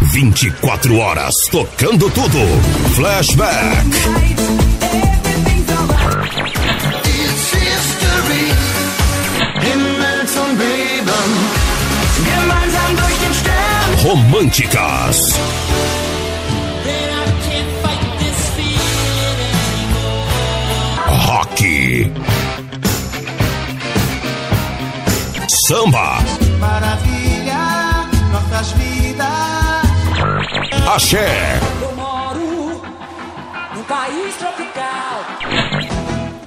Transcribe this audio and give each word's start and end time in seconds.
24 0.00 0.96
horas 0.98 1.34
tocando 1.50 2.08
tudo. 2.10 2.38
Flashback. 2.94 3.86
Românticas. 14.02 15.16
Rock. 21.26 22.12
Samba. 25.66 26.18
Maravilha, 26.60 28.08
nossas 28.32 28.72
vidas. 28.72 28.97
Axé. 30.92 31.60
Eu 31.80 31.94
moro 31.94 32.82
num 33.74 33.82
país 33.84 34.36
tropical. 34.36 35.24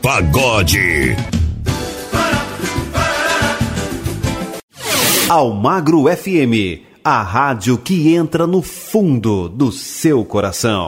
Pagode. 0.02 1.16
Almagro 5.30 6.06
FM, 6.14 6.84
a 7.04 7.22
rádio 7.22 7.78
que 7.78 8.14
entra 8.14 8.46
no 8.46 8.62
fundo 8.62 9.48
do 9.48 9.72
seu 9.72 10.26
coração. 10.26 10.88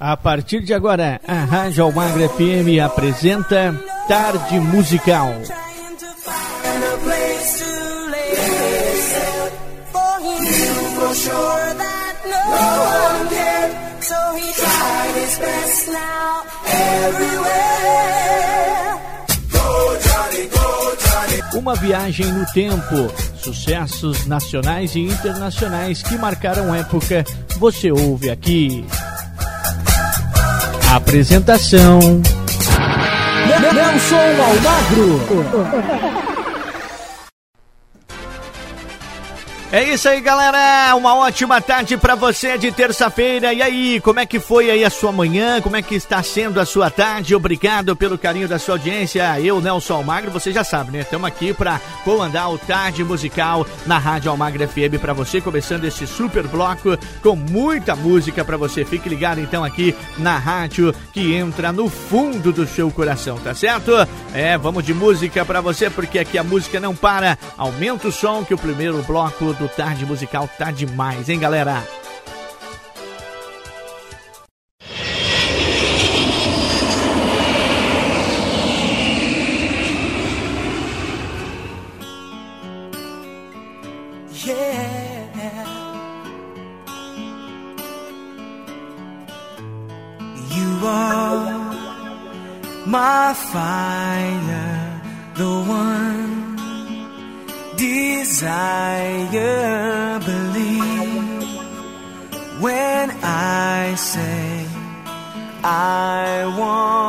A 0.00 0.16
partir 0.16 0.62
de 0.62 0.74
agora, 0.74 1.20
a 1.28 1.44
Rádio 1.44 1.84
Almagro 1.84 2.28
FM 2.28 2.82
apresenta 2.82 3.72
Tarde 4.08 4.58
Musical. 4.58 5.30
Uma 21.52 21.74
viagem 21.74 22.26
no 22.26 22.46
tempo, 22.52 23.12
sucessos 23.36 24.26
nacionais 24.26 24.94
e 24.94 25.00
internacionais 25.00 26.02
que 26.02 26.16
marcaram 26.16 26.74
época, 26.74 27.24
você 27.58 27.90
ouve 27.92 28.30
aqui. 28.30 28.84
Apresentação. 30.94 32.00
Nelson 33.72 34.16
Almagro. 34.42 36.19
É 39.72 39.84
isso 39.84 40.08
aí, 40.08 40.20
galera. 40.20 40.96
Uma 40.96 41.14
ótima 41.14 41.60
tarde 41.60 41.96
para 41.96 42.16
você 42.16 42.58
de 42.58 42.72
terça-feira. 42.72 43.54
E 43.54 43.62
aí, 43.62 44.00
como 44.00 44.18
é 44.18 44.26
que 44.26 44.40
foi 44.40 44.68
aí 44.68 44.84
a 44.84 44.90
sua 44.90 45.12
manhã? 45.12 45.60
Como 45.60 45.76
é 45.76 45.82
que 45.82 45.94
está 45.94 46.20
sendo 46.24 46.58
a 46.58 46.66
sua 46.66 46.90
tarde? 46.90 47.36
Obrigado 47.36 47.94
pelo 47.94 48.18
carinho 48.18 48.48
da 48.48 48.58
sua 48.58 48.74
audiência. 48.74 49.40
Eu, 49.40 49.60
Nelson 49.60 49.94
Almagro, 49.94 50.32
você 50.32 50.50
já 50.50 50.64
sabe, 50.64 50.90
né? 50.90 51.02
Estamos 51.02 51.28
aqui 51.28 51.54
para 51.54 51.80
comandar 52.04 52.50
o 52.50 52.58
Tarde 52.58 53.04
Musical 53.04 53.64
na 53.86 53.96
Rádio 53.96 54.32
Almagro 54.32 54.66
FM 54.66 55.00
para 55.00 55.12
você, 55.12 55.40
começando 55.40 55.84
esse 55.84 56.04
super 56.04 56.48
bloco 56.48 56.98
com 57.22 57.36
muita 57.36 57.94
música 57.94 58.44
para 58.44 58.56
você. 58.56 58.84
Fique 58.84 59.08
ligado 59.08 59.38
então 59.40 59.62
aqui 59.62 59.94
na 60.18 60.36
rádio 60.36 60.92
que 61.12 61.32
entra 61.32 61.70
no 61.70 61.88
fundo 61.88 62.52
do 62.52 62.66
seu 62.66 62.90
coração, 62.90 63.38
tá 63.38 63.54
certo? 63.54 63.92
É, 64.34 64.58
vamos 64.58 64.84
de 64.84 64.92
música 64.92 65.44
para 65.44 65.60
você 65.60 65.88
porque 65.88 66.18
aqui 66.18 66.36
a 66.36 66.42
música 66.42 66.80
não 66.80 66.92
para. 66.92 67.38
Aumenta 67.56 68.08
o 68.08 68.12
som 68.12 68.44
que 68.44 68.52
o 68.52 68.58
primeiro 68.58 69.00
bloco 69.04 69.59
do 69.60 69.68
Tarde 69.68 70.06
Musical 70.06 70.48
tá 70.56 70.70
demais, 70.70 71.28
hein, 71.28 71.38
galera? 71.38 71.84
You 90.52 90.86
are 90.86 91.60
my 92.86 93.34
fire, 93.34 94.49
desire. 98.40 100.18
Believe 100.20 101.42
when 102.62 103.10
I 103.22 103.94
say 103.96 104.66
I 105.62 106.46
want 106.58 106.99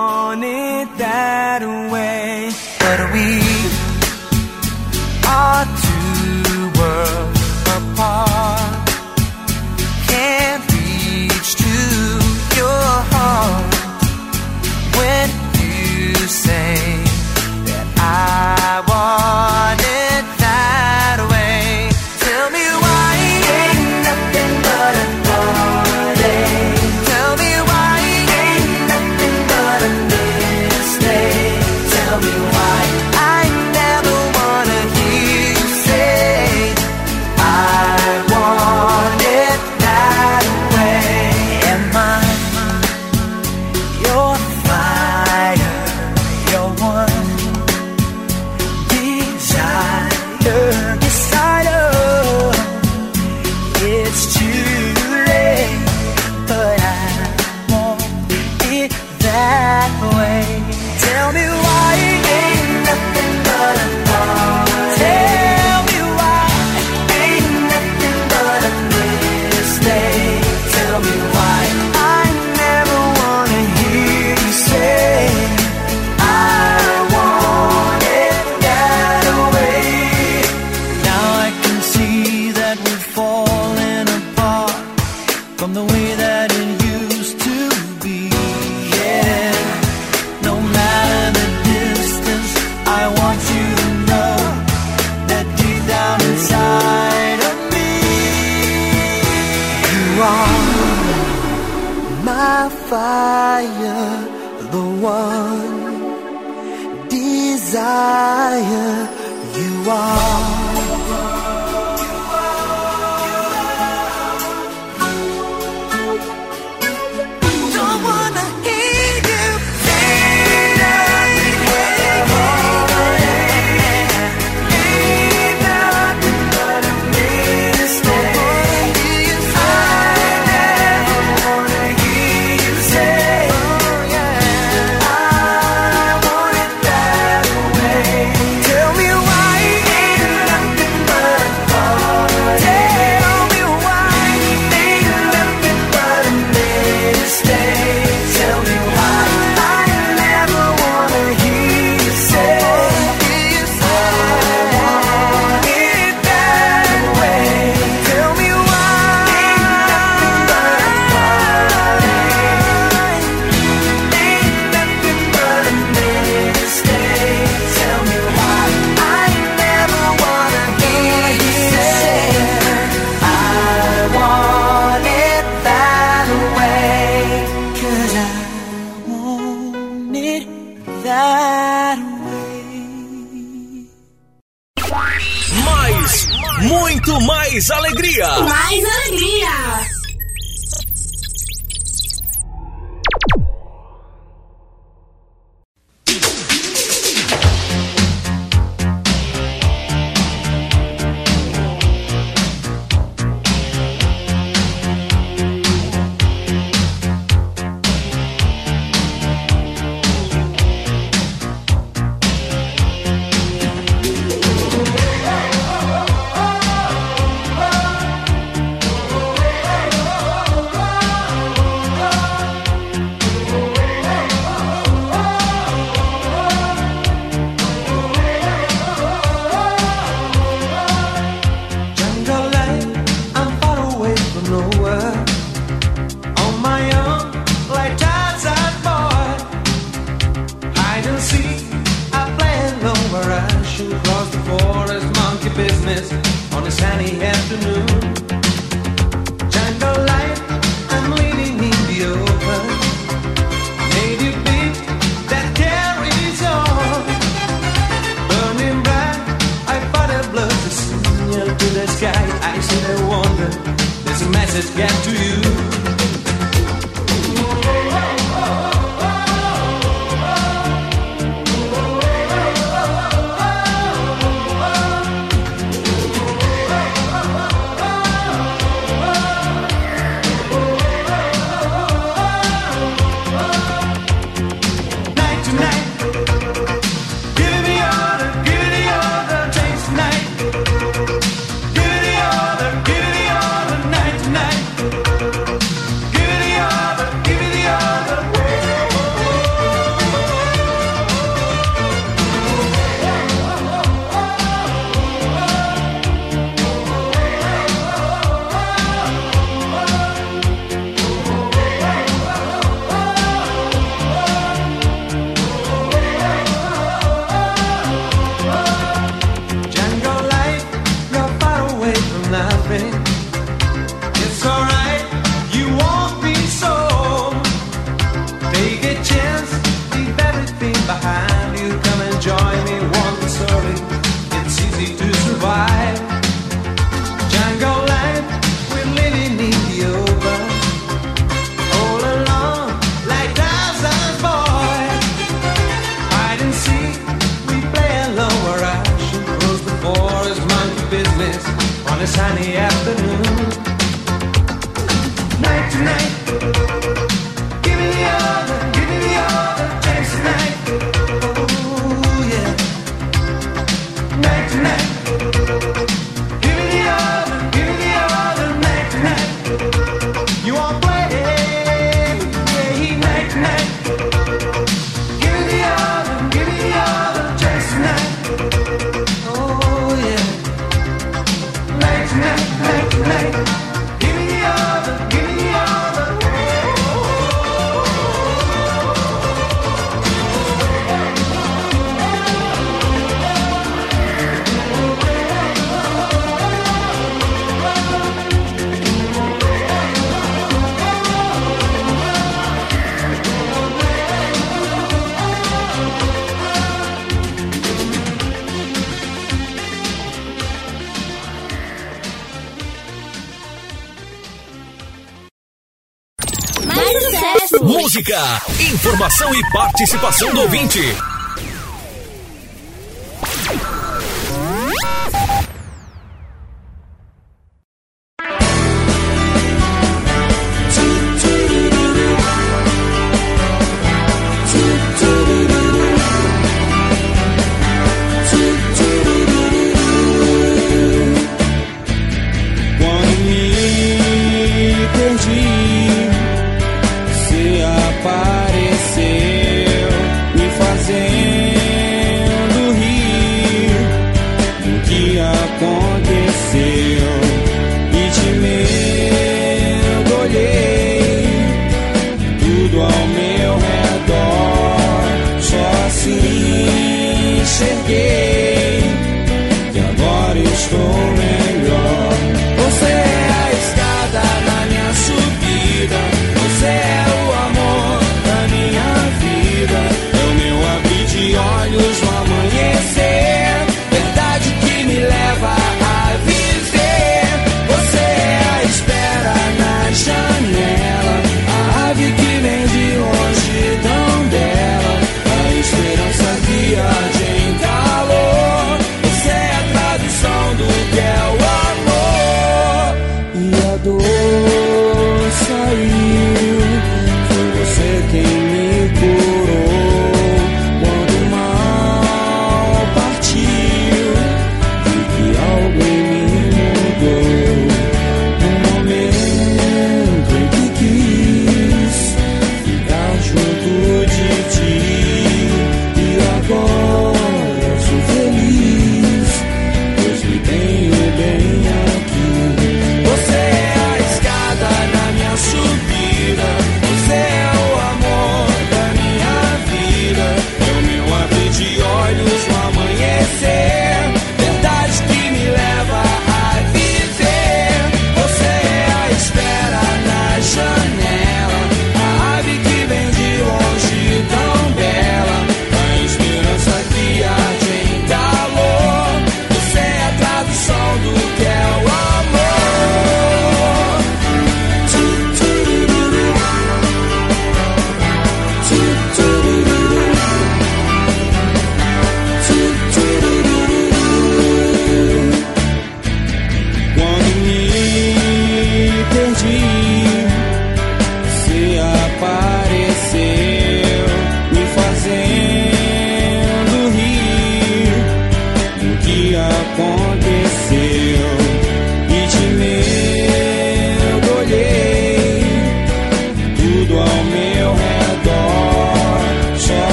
Música, 417.94 418.42
informação 418.58 419.36
e 419.36 419.52
participação 419.52 420.34
do 420.34 420.44
ouvinte. 420.44 420.80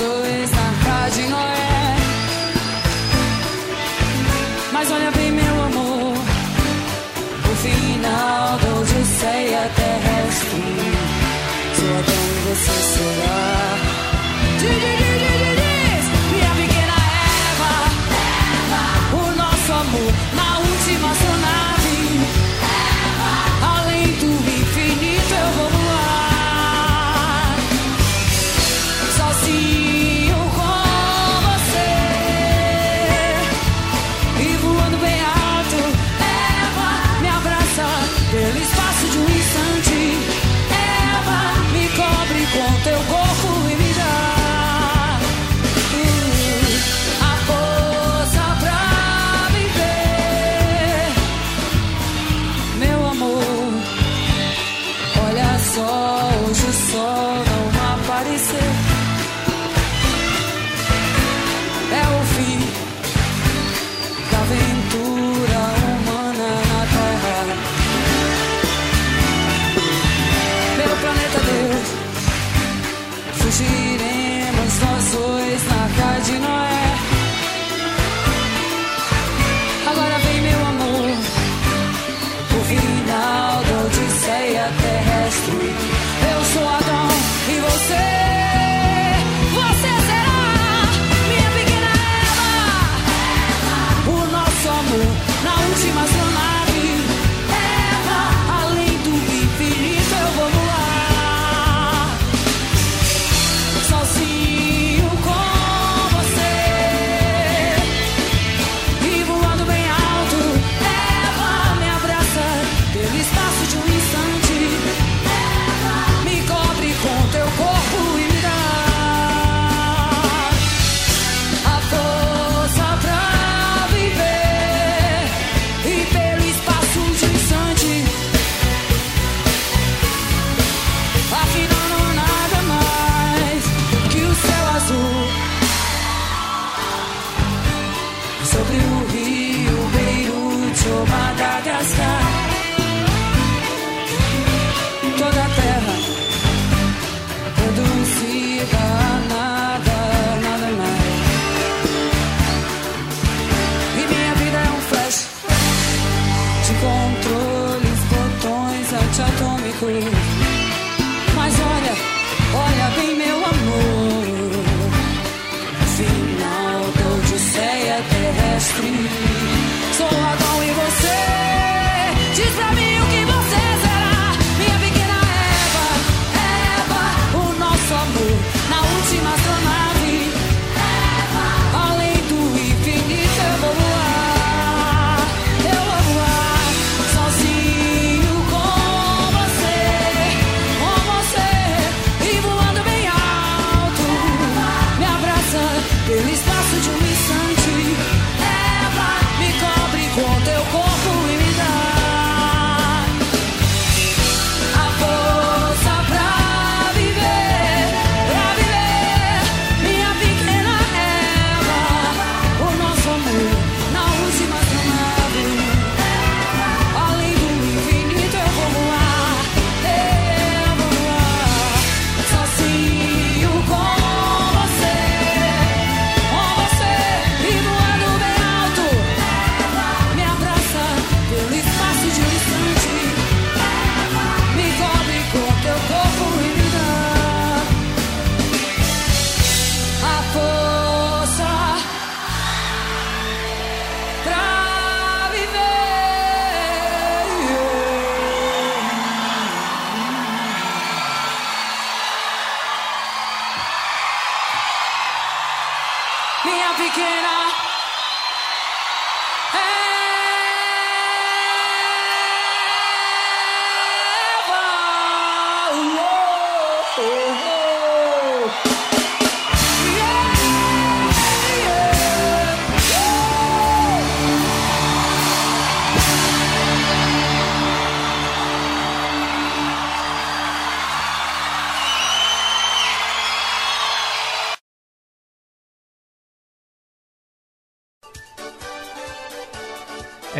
dois 0.00 0.50
da 0.50 1.10
de 1.10 1.28
Noé. 1.28 1.96
Mas 4.72 4.90
olha 4.90 5.10
bem, 5.10 5.30
meu 5.30 5.62
amor, 5.64 6.14
o 7.44 7.54
final 7.56 8.58
da 8.62 8.80
Odisseia 8.80 9.70
terrestre. 9.76 10.62
Só 11.76 11.84
é 11.84 12.00
então 12.00 12.22
você 12.46 12.76
solar. 12.94 13.49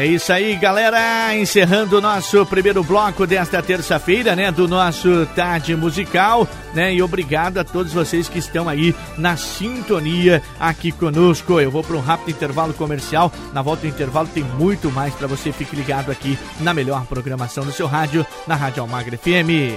É 0.00 0.06
isso 0.06 0.32
aí, 0.32 0.56
galera. 0.56 1.36
Encerrando 1.36 1.98
o 1.98 2.00
nosso 2.00 2.46
primeiro 2.46 2.82
bloco 2.82 3.26
desta 3.26 3.62
terça-feira, 3.62 4.34
né? 4.34 4.50
Do 4.50 4.66
nosso 4.66 5.26
Tarde 5.36 5.76
Musical, 5.76 6.48
né? 6.72 6.94
E 6.94 7.02
obrigado 7.02 7.58
a 7.58 7.64
todos 7.64 7.92
vocês 7.92 8.26
que 8.26 8.38
estão 8.38 8.66
aí 8.66 8.96
na 9.18 9.36
sintonia 9.36 10.42
aqui 10.58 10.90
conosco. 10.90 11.60
Eu 11.60 11.70
vou 11.70 11.84
para 11.84 11.96
um 11.96 12.00
rápido 12.00 12.30
intervalo 12.30 12.72
comercial. 12.72 13.30
Na 13.52 13.60
volta 13.60 13.82
do 13.82 13.88
intervalo 13.88 14.26
tem 14.26 14.42
muito 14.42 14.90
mais 14.90 15.12
para 15.12 15.26
você. 15.26 15.52
Fique 15.52 15.76
ligado 15.76 16.10
aqui 16.10 16.38
na 16.60 16.72
melhor 16.72 17.04
programação 17.04 17.62
do 17.62 17.72
seu 17.72 17.86
rádio, 17.86 18.26
na 18.46 18.56
Rádio 18.56 18.80
Almagra 18.80 19.18
FM. 19.18 19.76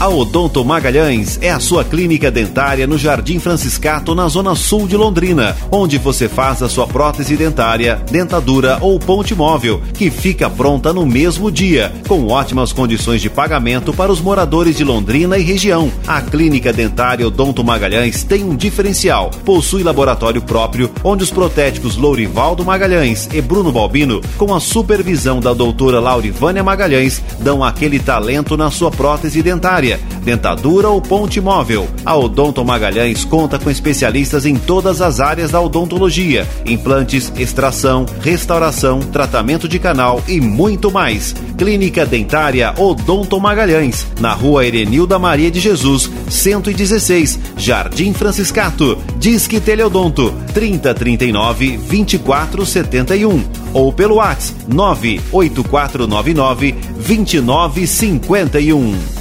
A 0.00 0.08
Odonto 0.08 0.64
Magalhães 0.64 1.38
é 1.42 1.50
a 1.50 1.60
sua 1.60 1.84
clínica 1.84 2.30
dentária 2.30 2.86
no 2.86 2.96
Jardim 2.96 3.38
Franciscato, 3.38 4.14
na 4.14 4.28
zona 4.28 4.54
sul 4.54 4.88
de 4.88 4.96
Londrina, 4.96 5.54
onde 5.70 5.98
você 5.98 6.26
faz 6.26 6.62
a 6.62 6.70
sua 6.70 6.86
prótese 6.86 7.36
dentária, 7.36 8.02
dentadura 8.10 8.78
ou 8.80 8.98
ponte 8.98 9.34
móvel, 9.34 9.82
que 9.92 10.10
fica 10.10 10.48
pronta 10.48 10.90
no 10.90 11.04
mesmo 11.04 11.52
dia, 11.52 11.92
com 12.08 12.28
ótimas 12.28 12.72
condições 12.72 13.20
de 13.20 13.28
pagamento 13.28 13.92
para 13.92 14.10
os 14.10 14.22
moradores 14.22 14.74
de 14.74 14.84
Londrina 14.84 15.36
e 15.36 15.42
região. 15.42 15.92
A 16.06 16.22
clínica 16.22 16.72
dentária 16.72 17.26
Odonto 17.26 17.62
Magalhães 17.62 18.24
tem 18.24 18.42
um 18.42 18.56
diferencial. 18.56 19.30
Possui 19.44 19.82
laboratório 19.82 20.40
próprio, 20.40 20.90
onde 21.04 21.24
os 21.24 21.30
protéticos 21.30 21.98
Lourivaldo 21.98 22.64
Magalhães 22.64 23.28
e 23.34 23.42
Bruno 23.42 23.70
Balbino, 23.70 24.22
com 24.38 24.54
a 24.54 24.60
supervisão 24.60 25.40
da 25.40 25.52
doutora 25.52 26.00
Laurivânia 26.00 26.64
Magalhães, 26.64 27.20
dão 27.40 27.62
aquele 27.62 27.98
talento 27.98 28.56
na 28.56 28.70
sua 28.70 28.90
prótese 28.90 29.42
dentária, 29.42 29.89
dentadura 30.22 30.88
ou 30.88 31.00
ponte 31.00 31.40
móvel. 31.40 31.88
A 32.04 32.16
Odonto 32.16 32.64
Magalhães 32.64 33.24
conta 33.24 33.58
com 33.58 33.70
especialistas 33.70 34.46
em 34.46 34.56
todas 34.56 35.00
as 35.00 35.20
áreas 35.20 35.50
da 35.50 35.60
odontologia: 35.60 36.46
implantes, 36.66 37.32
extração, 37.36 38.06
restauração, 38.20 39.00
tratamento 39.00 39.68
de 39.68 39.78
canal 39.78 40.22
e 40.28 40.40
muito 40.40 40.90
mais. 40.90 41.34
Clínica 41.56 42.06
Dentária 42.06 42.74
Odonto 42.78 43.38
Magalhães, 43.40 44.06
na 44.20 44.32
rua 44.32 44.66
Erenilda 44.66 45.18
Maria 45.18 45.50
de 45.50 45.60
Jesus, 45.60 46.10
116, 46.28 47.38
Jardim 47.56 48.12
Franciscato. 48.12 48.98
Disque 49.18 49.60
Teleodonto 49.60 50.34
3039 50.54 51.76
2471 51.76 53.44
ou 53.72 53.92
pelo 53.92 54.16
WhatsApp 54.16 54.58
98499 54.68 56.74
2951. 57.06 59.19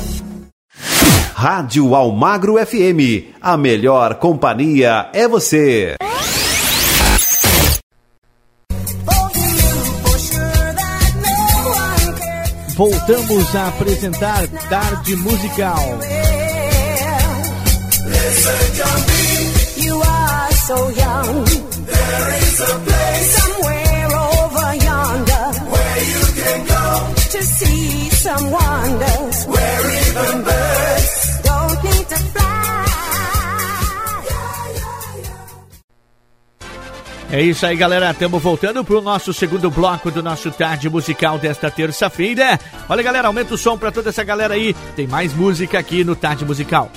Rádio 1.34 1.96
Almagro 1.96 2.56
FM. 2.58 3.34
A 3.42 3.56
melhor 3.58 4.16
companhia 4.16 5.10
é 5.14 5.28
você. 5.28 5.96
Voltamos 12.76 13.56
a 13.56 13.68
apresentar 13.68 14.48
Tarde 14.70 15.16
Musical. 15.18 16.00
You 19.78 20.02
are 20.02 20.54
so 20.54 20.90
young. 20.92 21.46
There 21.86 22.38
is 22.42 22.62
a 22.62 22.80
place 22.80 23.30
somewhere 23.38 24.08
over 24.16 24.76
yonder 24.76 25.46
where 25.72 26.00
you 26.12 26.24
can 26.42 26.60
go 26.68 27.14
to 27.32 27.44
see 27.44 28.10
some 28.12 28.52
wonders. 28.52 29.46
Where 29.48 29.92
even 30.08 30.44
É 37.32 37.42
isso 37.44 37.64
aí, 37.64 37.76
galera. 37.76 38.10
Estamos 38.10 38.42
voltando 38.42 38.84
para 38.84 38.98
o 38.98 39.02
nosso 39.02 39.32
segundo 39.34 39.70
bloco 39.70 40.10
do 40.10 40.24
nosso 40.24 40.50
Tarde 40.50 40.90
Musical 40.90 41.38
desta 41.38 41.70
terça-feira. 41.70 42.60
Olha, 42.88 43.04
galera, 43.04 43.28
aumenta 43.28 43.54
o 43.54 43.58
som 43.58 43.78
para 43.78 43.92
toda 43.92 44.10
essa 44.10 44.24
galera 44.24 44.56
aí. 44.56 44.74
Tem 44.96 45.06
mais 45.06 45.32
música 45.32 45.78
aqui 45.78 46.04
no 46.04 46.16
Tarde 46.16 46.44
Musical. 46.44 46.92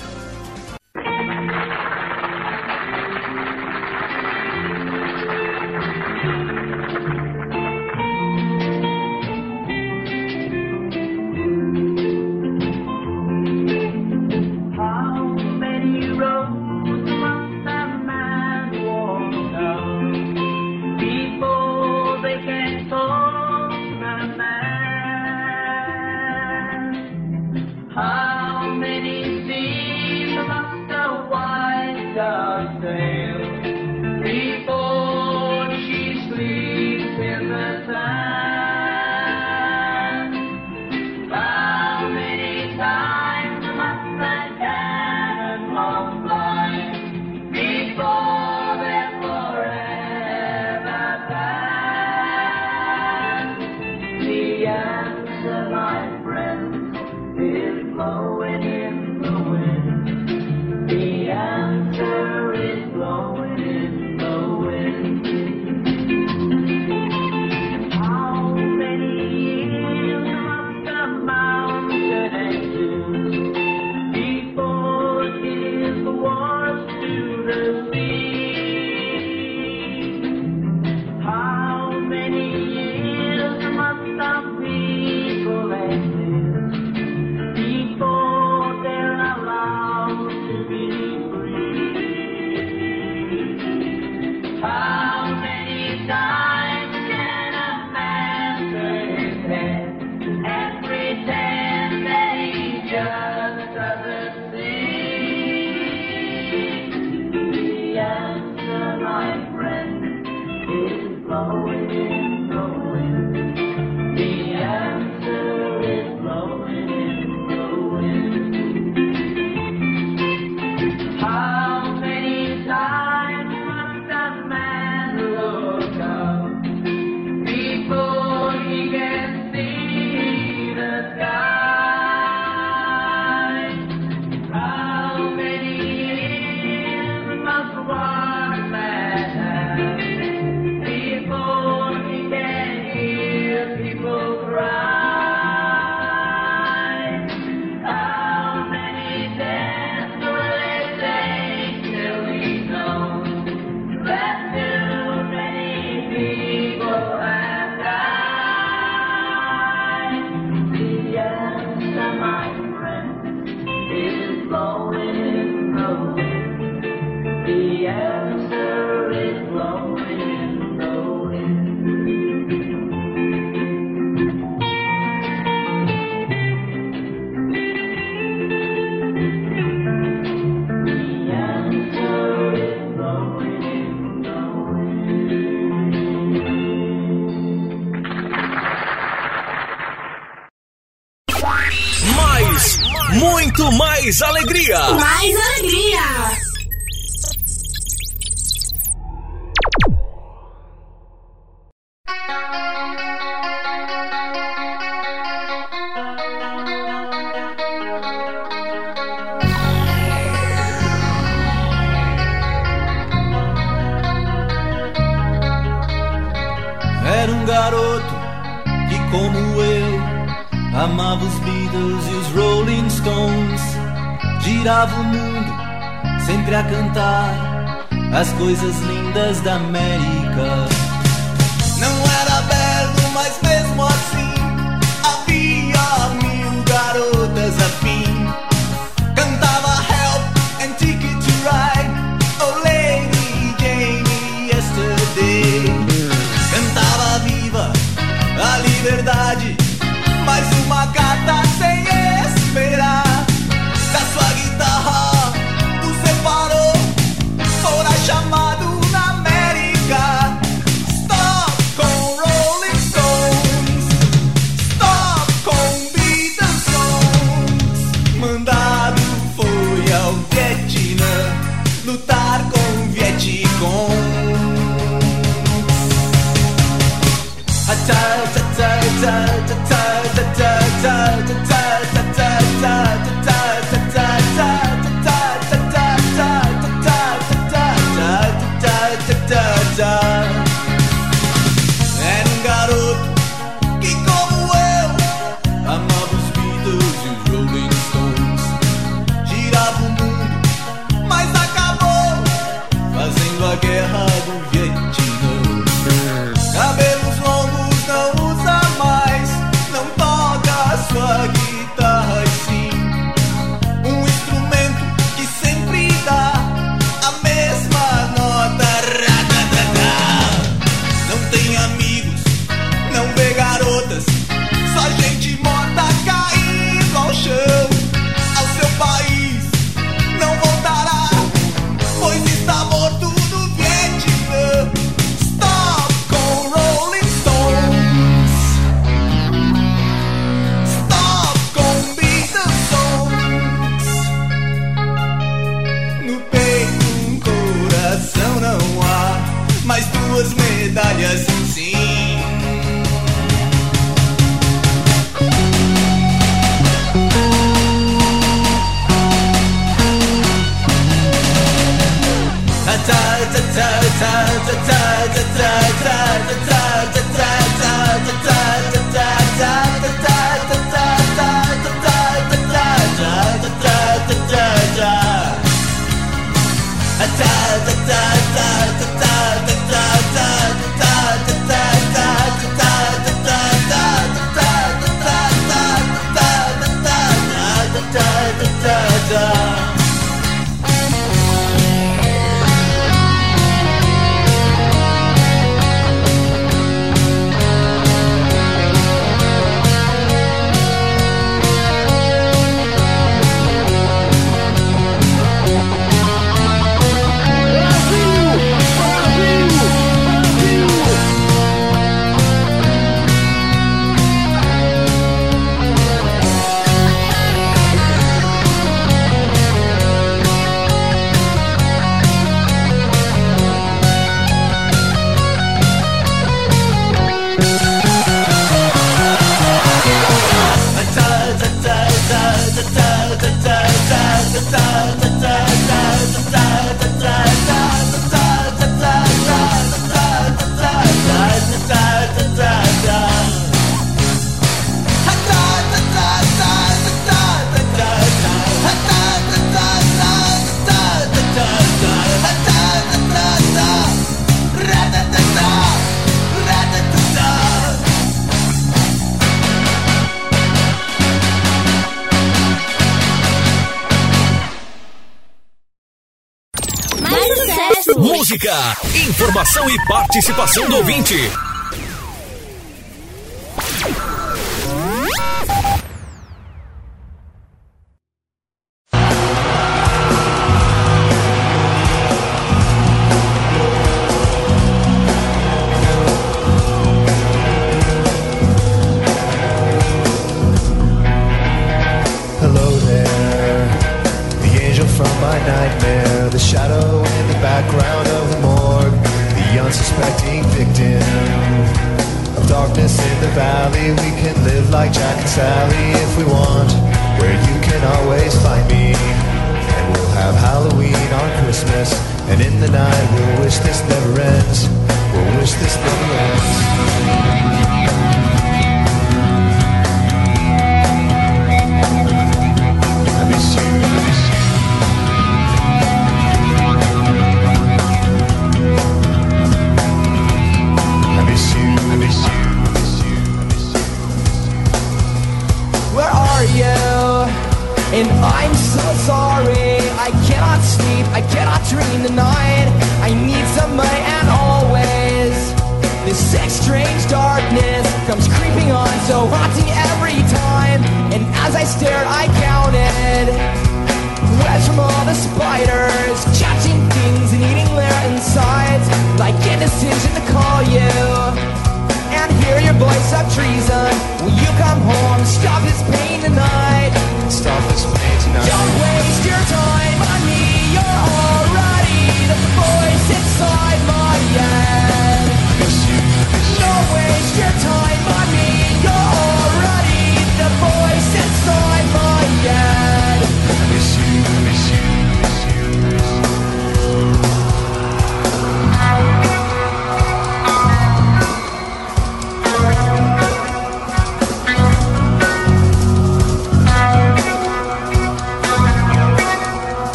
música, 468.23 468.77
informação 468.95 469.69
e 469.69 469.85
participação 469.85 470.69
do 470.69 470.77
ouvinte. 470.77 471.13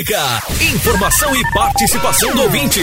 Música, 0.00 0.40
informação 0.62 1.36
e 1.36 1.52
participação 1.52 2.32
do 2.34 2.42
ouvinte. 2.44 2.80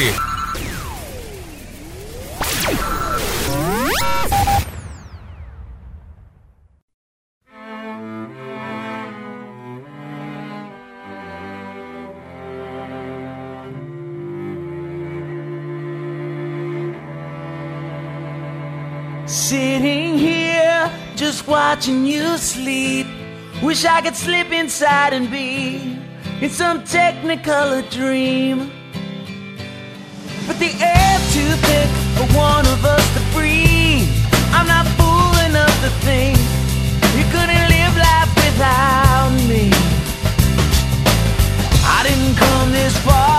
Sitting 19.25 20.19
here, 20.19 20.91
just 21.15 21.47
watching 21.47 22.05
you 22.05 22.37
sleep. 22.37 23.07
Wish 23.63 23.85
I 23.85 24.01
could 24.01 24.15
slip 24.15 24.51
inside 24.51 25.13
and 25.13 25.31
be 25.31 25.97
in 26.41 26.49
some 26.49 26.83
technicolor 26.83 27.89
dream. 27.89 28.71
But 30.45 30.59
they 30.59 30.71
have 30.71 31.21
to 31.33 31.43
pick 31.67 31.89
one 32.35 32.65
of 32.67 32.85
us 32.85 33.05
to 33.15 33.21
breathe. 33.35 34.07
I'm 34.51 34.67
not 34.67 34.85
fool 34.97 35.35
enough 35.49 35.75
to 35.83 35.89
think 36.05 36.37
you 37.17 37.25
couldn't 37.33 37.67
live 37.69 37.95
life 37.97 38.31
without 38.35 39.31
me. 39.49 39.71
I 41.83 42.03
didn't 42.03 42.35
come 42.37 42.71
this 42.71 42.95
far. 42.99 43.36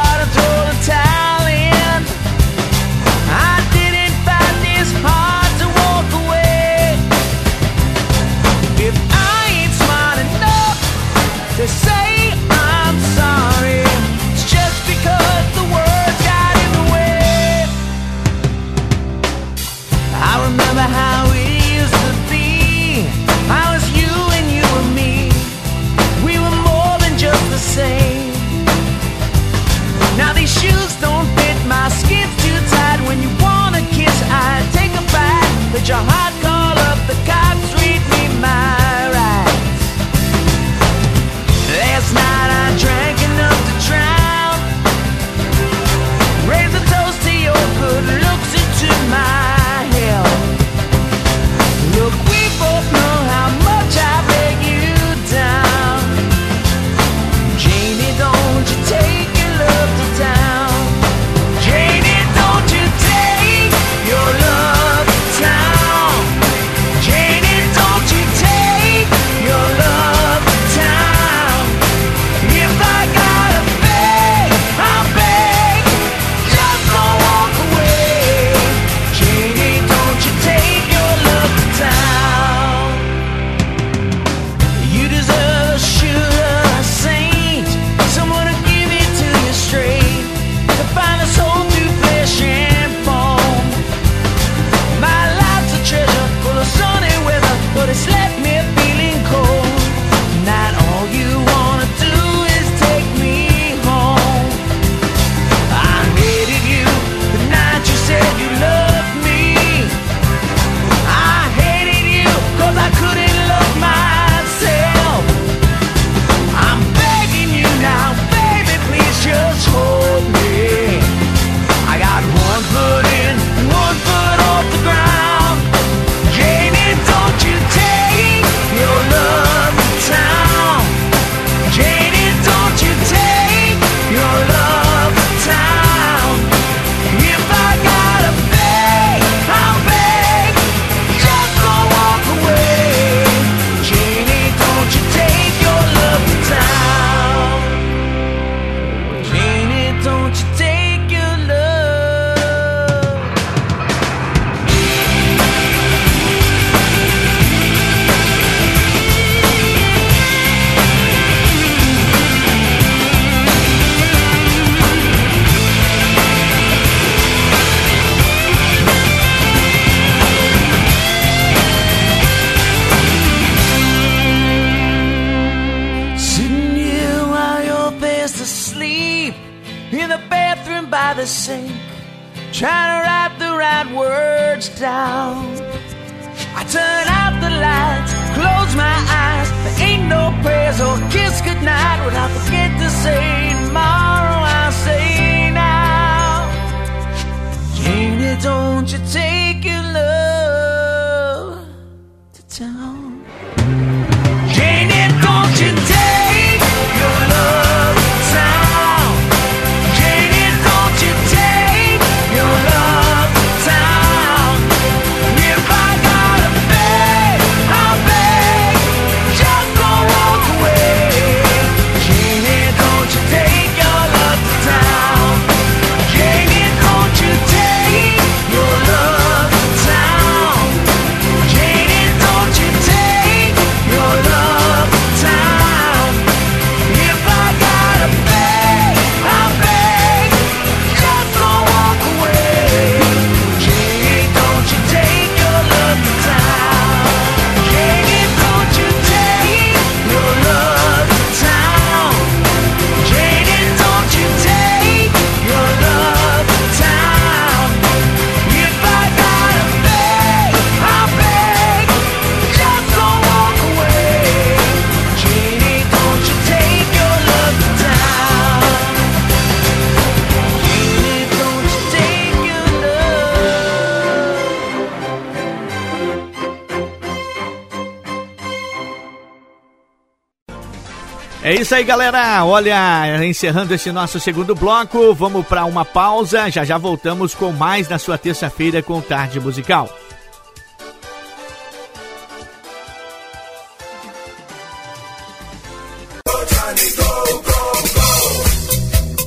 Isso 281.69 281.75
aí, 281.75 281.85
galera. 281.85 282.47
Olha, 282.47 283.23
encerrando 283.27 283.75
esse 283.75 283.93
nosso 283.93 284.19
segundo 284.19 284.55
bloco, 284.55 285.13
vamos 285.15 285.47
para 285.47 285.67
uma 285.67 285.85
pausa. 285.85 286.51
Já 286.51 286.65
já 286.65 286.79
voltamos 286.79 287.35
com 287.35 287.53
mais 287.53 287.87
na 287.91 287.99
sua 287.99 288.17
terça-feira 288.17 288.83
com 288.83 289.03
Tarde 289.03 289.39
Musical. 289.39 289.87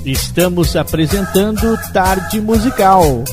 Estamos 0.04 0.76
apresentando 0.76 1.78
Tarde 1.94 2.42
Musical. 2.42 3.24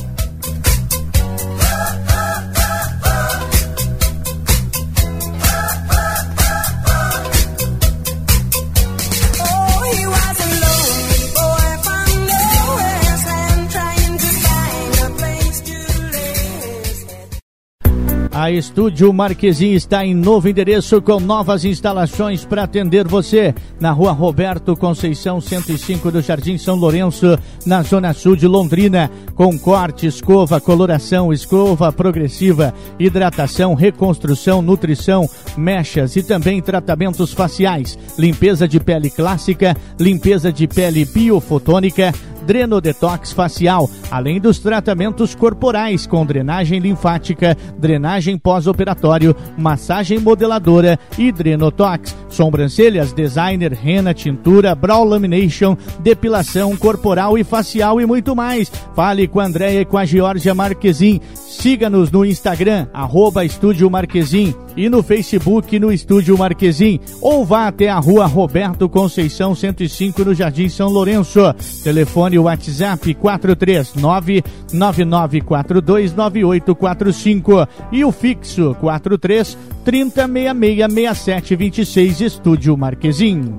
A 18.39 18.49
Estúdio 18.49 19.11
Marquesim 19.11 19.73
está 19.73 20.05
em 20.05 20.15
novo 20.15 20.47
endereço 20.47 21.01
com 21.01 21.19
novas 21.19 21.65
instalações 21.65 22.45
para 22.45 22.63
atender 22.63 23.05
você 23.05 23.53
na 23.81 23.91
Rua 23.91 24.13
Roberto 24.13 24.77
Conceição 24.77 25.41
105 25.41 26.09
do 26.09 26.21
Jardim 26.21 26.57
São 26.57 26.77
Lourenço, 26.77 27.37
na 27.65 27.81
Zona 27.81 28.13
Sul 28.13 28.37
de 28.37 28.47
Londrina, 28.47 29.11
com 29.35 29.59
corte, 29.59 30.07
escova, 30.07 30.61
coloração, 30.61 31.33
escova 31.33 31.91
progressiva, 31.91 32.73
hidratação, 32.97 33.73
reconstrução, 33.73 34.61
nutrição, 34.61 35.29
mechas 35.57 36.15
e 36.15 36.23
também 36.23 36.61
tratamentos 36.61 37.33
faciais, 37.33 37.99
limpeza 38.17 38.69
de 38.69 38.79
pele 38.79 39.09
clássica, 39.09 39.75
limpeza 39.99 40.49
de 40.49 40.65
pele 40.65 41.03
biofotônica, 41.03 42.13
Drenodetox 42.49 43.31
facial, 43.31 43.87
além 44.09 44.41
dos 44.41 44.57
tratamentos 44.57 45.35
corporais 45.35 46.07
com 46.07 46.25
drenagem 46.25 46.79
linfática, 46.79 47.55
drenagem 47.77 48.39
pós-operatório, 48.39 49.35
massagem 49.55 50.17
modeladora 50.17 50.97
e 51.15 51.31
Drenotox. 51.31 52.15
Sobrancelhas, 52.27 53.13
designer, 53.13 53.73
rena, 53.73 54.15
tintura, 54.15 54.73
brow 54.73 55.03
lamination, 55.03 55.77
depilação 55.99 56.75
corporal 56.75 57.37
e 57.37 57.43
facial 57.43 58.01
e 58.01 58.05
muito 58.07 58.35
mais. 58.35 58.71
Fale 58.95 59.27
com 59.27 59.39
a 59.39 59.45
Andréia 59.45 59.81
e 59.81 59.85
com 59.85 59.99
a 59.99 60.05
Georgia 60.05 60.55
Marquezin. 60.55 61.21
Siga-nos 61.35 62.09
no 62.09 62.25
Instagram, 62.25 62.87
arroba 62.91 63.45
Estúdio 63.45 63.91
Marquezin 63.91 64.55
e 64.77 64.89
no 64.89 65.03
Facebook 65.03 65.77
no 65.77 65.91
Estúdio 65.91 66.37
Marquezin. 66.37 66.99
Ou 67.21 67.45
vá 67.45 67.67
até 67.67 67.89
a 67.89 67.99
rua 67.99 68.25
Roberto 68.25 68.87
Conceição 68.87 69.53
105 69.53 70.23
no 70.23 70.33
Jardim 70.33 70.69
São 70.69 70.89
Lourenço. 70.89 71.41
Telefone 71.83 72.38
WhatsApp 72.43 73.13
439 73.15 74.43
99429845 74.73 77.67
e 77.91 78.05
o 78.05 78.11
fixo 78.11 78.75
43 78.79 79.57
30666726 79.85 82.21
Estúdio 82.21 82.77
Marquezin. 82.77 83.55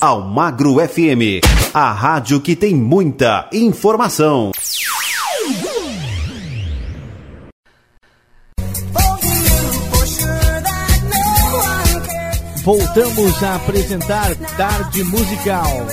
Almagro 0.00 0.76
FM, 0.76 1.42
a 1.74 1.90
rádio 1.90 2.40
que 2.40 2.54
tem 2.54 2.74
muita 2.74 3.48
informação. 3.52 4.52
Voltamos 12.66 13.40
a 13.44 13.54
apresentar 13.54 14.34
Tarde 14.56 15.04
Musical. 15.04 15.86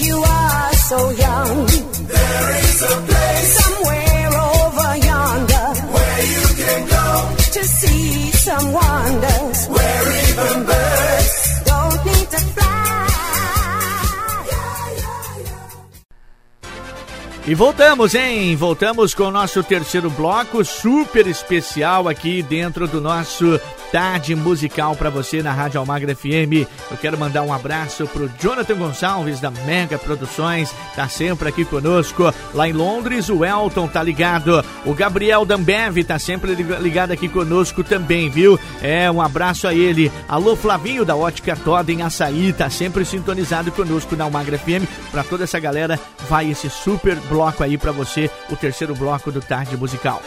You 0.00 0.22
are 0.22 0.74
so 0.74 1.10
young. 1.12 1.66
There 2.08 2.58
is 2.60 2.82
a 2.82 2.96
place 3.08 3.54
somewhere 3.58 4.28
over 4.28 4.96
yonder 4.98 5.68
where 5.94 6.24
you 6.34 6.44
can 6.60 6.88
go 6.88 7.36
to 7.54 7.64
see 7.64 8.32
some 8.32 8.70
wonders. 8.70 9.66
Where 9.68 10.02
even 10.28 10.66
E 17.46 17.54
voltamos, 17.54 18.14
hein? 18.14 18.54
Voltamos 18.54 19.14
com 19.14 19.24
o 19.24 19.30
nosso 19.30 19.62
terceiro 19.64 20.10
bloco, 20.10 20.64
super 20.64 21.26
especial 21.26 22.06
aqui 22.06 22.42
dentro 22.42 22.86
do 22.86 23.00
nosso 23.00 23.58
Tarde 23.92 24.34
Musical 24.34 24.94
para 24.94 25.10
você 25.10 25.42
na 25.42 25.52
Rádio 25.52 25.80
Almagra 25.80 26.14
FM. 26.14 26.66
Eu 26.90 26.96
quero 27.00 27.18
mandar 27.18 27.42
um 27.42 27.52
abraço 27.52 28.06
pro 28.06 28.30
Jonathan 28.38 28.76
Gonçalves 28.76 29.40
da 29.40 29.50
Mega 29.50 29.98
Produções, 29.98 30.72
tá 30.94 31.08
sempre 31.08 31.48
aqui 31.48 31.64
conosco. 31.64 32.32
Lá 32.54 32.68
em 32.68 32.72
Londres, 32.72 33.28
o 33.28 33.44
Elton 33.44 33.88
tá 33.88 34.02
ligado. 34.02 34.64
O 34.84 34.94
Gabriel 34.94 35.44
Dambev 35.44 36.04
tá 36.04 36.18
sempre 36.18 36.54
ligado 36.54 37.10
aqui 37.10 37.28
conosco 37.28 37.82
também, 37.82 38.30
viu? 38.30 38.58
É, 38.80 39.10
um 39.10 39.20
abraço 39.20 39.66
a 39.66 39.74
ele. 39.74 40.10
Alô, 40.28 40.54
Flavinho 40.54 41.04
da 41.04 41.16
Ótica 41.16 41.56
Toda 41.56 41.90
em 41.90 42.02
Açaí, 42.02 42.52
tá 42.52 42.70
sempre 42.70 43.04
sintonizado 43.04 43.72
conosco 43.72 44.14
na 44.16 44.24
Almagra 44.24 44.58
FM. 44.58 44.86
Para 45.10 45.24
toda 45.24 45.44
essa 45.44 45.58
galera, 45.58 45.98
vai 46.28 46.50
esse 46.50 46.70
super 46.70 47.16
bloco 47.16 47.62
aí 47.62 47.76
para 47.76 47.92
você, 47.92 48.30
o 48.50 48.56
terceiro 48.56 48.94
bloco 48.94 49.32
do 49.32 49.40
Tarde 49.40 49.76
Musical. 49.76 50.22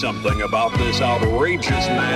Something 0.00 0.40
about 0.40 0.72
this 0.78 1.02
outrageous 1.02 1.86
man 1.88 2.09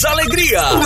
Mais 0.00 0.04
alegria! 0.04 0.79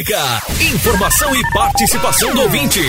política. 0.00 0.42
Informação 0.60 1.34
e 1.36 1.52
participação 1.52 2.34
do 2.34 2.42
ouvinte. 2.42 2.80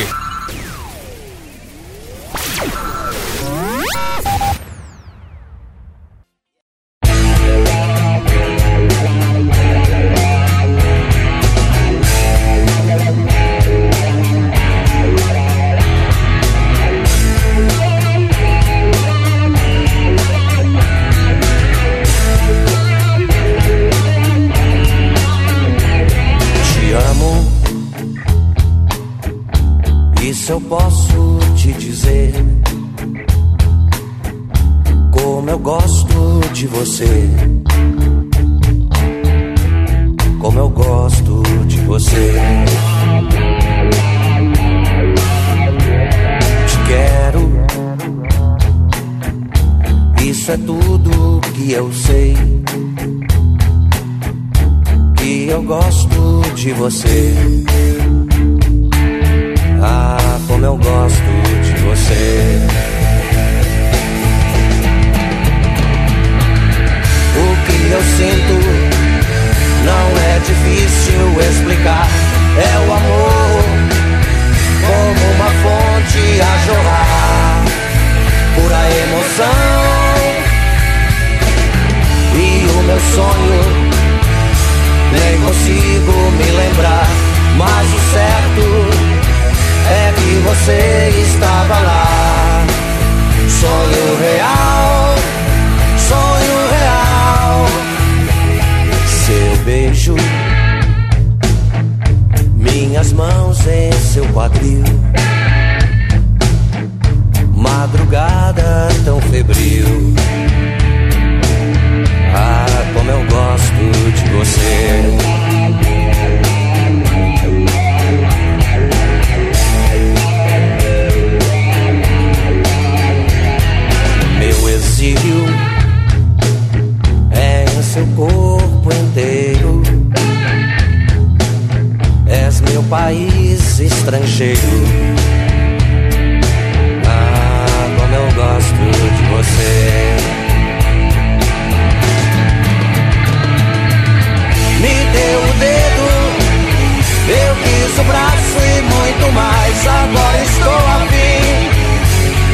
quis 147.63 147.99
o 147.99 148.03
braço 148.03 148.57
e 148.59 148.81
muito 148.81 149.31
mais. 149.33 149.87
Agora 149.87 150.43
estou 150.43 150.73
a 150.73 151.07
fim 151.09 151.69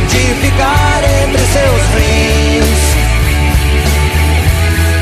de 0.08 0.24
ficar 0.42 1.02
entre 1.24 1.44
seus 1.56 1.82
rins. 1.96 2.82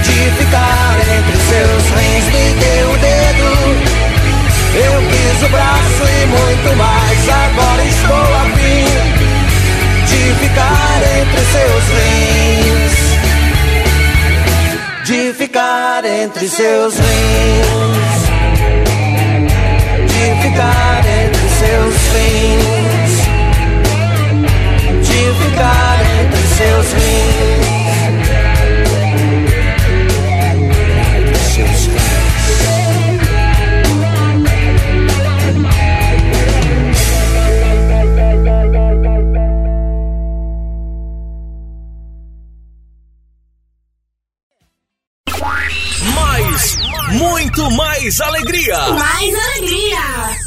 De 0.03 0.17
ficar 0.37 0.95
entre 1.17 1.37
seus 1.51 1.83
rins, 1.95 2.25
me 2.33 2.45
deu 2.59 2.85
o 2.89 2.97
dedo. 2.97 3.49
Eu 4.75 4.95
quis 5.09 5.37
o 5.43 5.49
braço 5.49 6.03
e 6.03 6.25
muito 6.27 6.69
mais. 6.77 7.29
Agora 7.29 7.83
estou 7.85 8.27
a 8.35 8.45
fim 8.57 8.85
de 10.05 10.21
ficar 10.39 10.99
entre 11.19 11.41
seus 11.55 11.83
rins. 11.95 12.95
De 15.05 15.33
ficar 15.33 16.05
entre 16.05 16.49
seus 16.49 16.95
rins 16.95 18.34
ficar 20.45 21.03
é 21.05 21.25
entre 21.25 21.49
seus 21.49 21.95
fins, 22.13 23.13
de 25.01 25.21
ficar 25.43 25.97
é 26.01 26.21
entre 26.21 26.43
seus 26.55 26.87
fins. 26.93 27.84
mais 48.05 48.21
alegria! 48.21 48.77
Mais 48.93 49.33
alegria! 49.33 50.44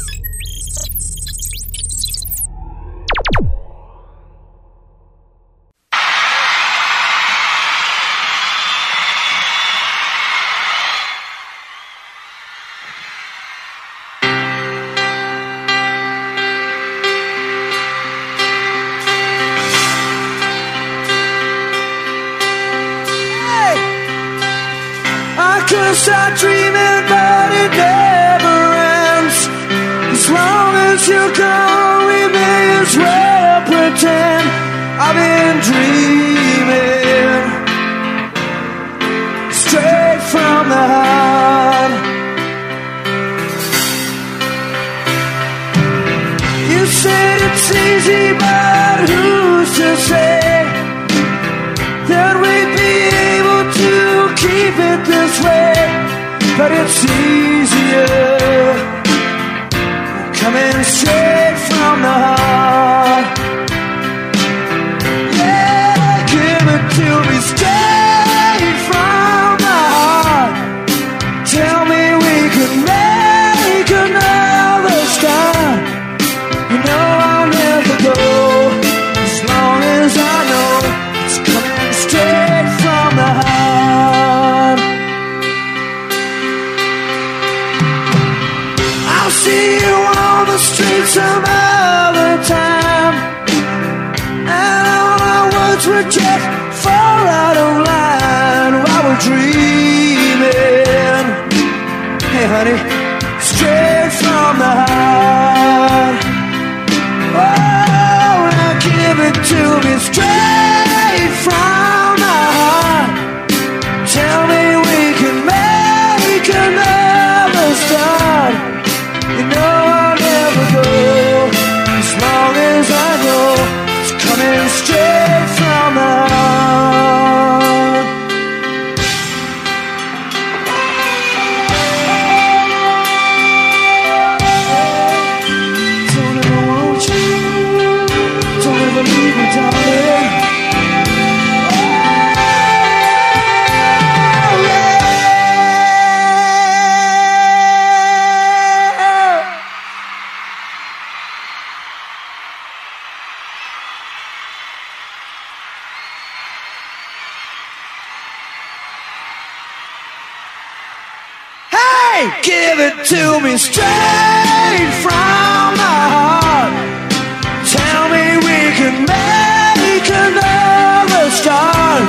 Make 168.91 170.07
another 170.09 171.25
start. 171.31 172.03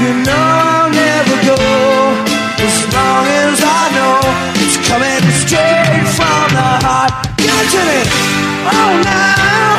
You 0.00 0.10
know 0.24 0.46
I'll 0.72 0.90
never 0.90 1.36
go 1.44 1.60
as 2.66 2.76
long 2.94 3.24
as 3.44 3.58
I 3.60 3.82
know 3.96 4.18
it's 4.62 4.78
coming 4.88 5.24
straight 5.42 6.06
from 6.16 6.46
the 6.56 6.70
heart. 6.86 7.12
Give 7.36 7.50
it 7.52 8.08
oh, 8.66 9.02
to 9.02 9.04
me. 9.04 9.77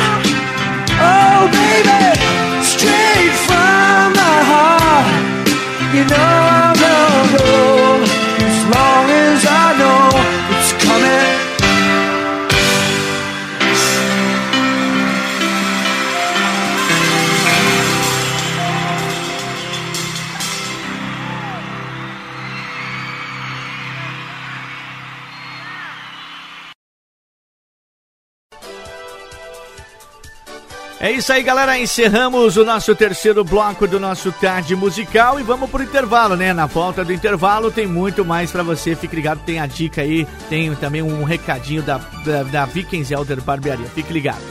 É 31.02 31.10
isso 31.10 31.32
aí, 31.32 31.42
galera. 31.42 31.78
Encerramos 31.78 32.58
o 32.58 32.64
nosso 32.64 32.94
terceiro 32.94 33.42
bloco 33.42 33.88
do 33.88 33.98
nosso 33.98 34.30
tarde 34.32 34.76
musical 34.76 35.40
e 35.40 35.42
vamos 35.42 35.70
pro 35.70 35.82
intervalo, 35.82 36.36
né? 36.36 36.52
Na 36.52 36.66
volta 36.66 37.02
do 37.02 37.10
intervalo 37.10 37.70
tem 37.70 37.86
muito 37.86 38.22
mais 38.22 38.50
pra 38.50 38.62
você. 38.62 38.94
Fique 38.94 39.16
ligado, 39.16 39.40
tem 39.40 39.58
a 39.58 39.66
dica 39.66 40.02
aí, 40.02 40.26
tem 40.50 40.74
também 40.74 41.00
um 41.00 41.24
recadinho 41.24 41.82
da, 41.82 41.96
da, 41.96 42.42
da 42.42 42.66
Vikings 42.66 43.14
Elder 43.14 43.40
Barbearia. 43.40 43.86
Fique 43.86 44.12
ligado. 44.12 44.42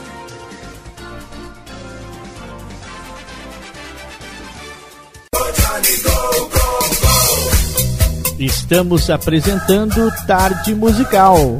Estamos 8.40 9.08
apresentando 9.08 10.10
Tarde 10.26 10.74
Musical. 10.74 11.58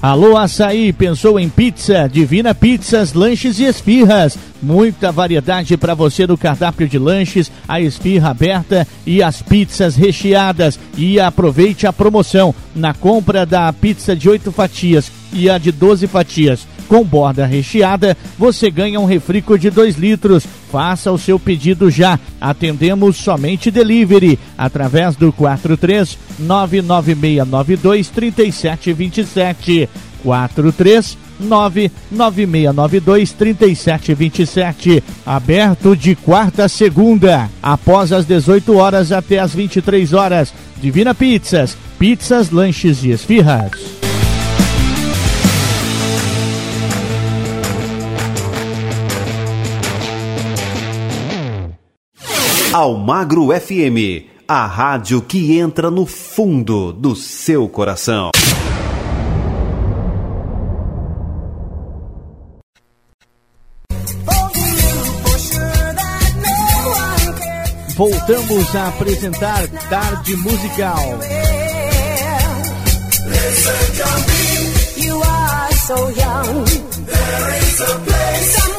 Alô 0.00 0.36
Açaí, 0.36 0.92
pensou 0.92 1.40
em 1.40 1.48
pizza? 1.48 2.08
Divina 2.08 2.54
Pizzas, 2.54 3.14
lanches 3.14 3.58
e 3.58 3.64
esfirras. 3.64 4.38
Muita 4.62 5.10
variedade 5.10 5.76
para 5.76 5.92
você 5.92 6.24
no 6.24 6.38
cardápio 6.38 6.86
de 6.86 6.96
lanches, 6.96 7.50
a 7.66 7.80
esfirra 7.80 8.30
aberta 8.30 8.86
e 9.04 9.20
as 9.20 9.42
pizzas 9.42 9.96
recheadas. 9.96 10.78
E 10.96 11.18
aproveite 11.18 11.84
a 11.84 11.92
promoção 11.92 12.54
na 12.76 12.94
compra 12.94 13.44
da 13.44 13.72
pizza 13.72 14.14
de 14.14 14.28
8 14.28 14.52
fatias 14.52 15.10
e 15.32 15.50
a 15.50 15.58
de 15.58 15.72
12 15.72 16.06
fatias 16.06 16.64
com 16.88 17.04
borda 17.04 17.44
recheada, 17.44 18.16
você 18.38 18.70
ganha 18.70 18.98
um 18.98 19.04
refrico 19.04 19.58
de 19.58 19.70
2 19.70 19.96
litros. 19.96 20.44
Faça 20.70 21.10
o 21.10 21.18
seu 21.18 21.38
pedido 21.38 21.90
já. 21.90 22.18
Atendemos 22.40 23.16
somente 23.16 23.70
delivery 23.70 24.38
através 24.56 25.16
do 25.16 25.32
43 25.32 26.18
99692 26.38 28.08
3727. 28.08 29.88
43 30.22 31.16
99692 31.40 33.32
3727. 33.32 35.02
Aberto 35.24 35.96
de 35.96 36.14
quarta 36.14 36.64
a 36.64 36.68
segunda, 36.68 37.48
após 37.62 38.12
as 38.12 38.26
18 38.26 38.76
horas 38.76 39.12
até 39.12 39.38
as 39.38 39.54
23 39.54 40.12
horas. 40.12 40.52
Divina 40.80 41.14
Pizzas, 41.14 41.76
pizzas, 41.98 42.50
lanches 42.50 43.02
e 43.04 43.10
esfirras. 43.10 43.97
Almagro 52.70 53.48
FM, 53.58 54.28
a 54.46 54.66
rádio 54.66 55.22
que 55.22 55.58
entra 55.58 55.90
no 55.90 56.04
fundo 56.04 56.92
do 56.92 57.16
seu 57.16 57.66
coração. 57.66 58.30
Voltamos 67.96 68.76
a 68.76 68.88
apresentar 68.88 69.66
Tarde 69.88 70.36
Musical. 70.36 71.20
You 74.98 75.22
are 75.22 75.74
so 75.74 76.10
young. 76.10 76.64
There 77.06 77.58
is 77.62 77.80
a 77.80 77.98
place 78.04 78.77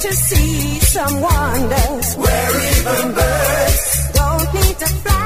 to 0.00 0.12
see. 0.12 0.68
Where 0.98 2.54
even 2.70 3.14
birds 3.14 4.12
don't 4.14 4.54
need 4.54 4.78
to 4.78 4.86
fly. 4.86 5.18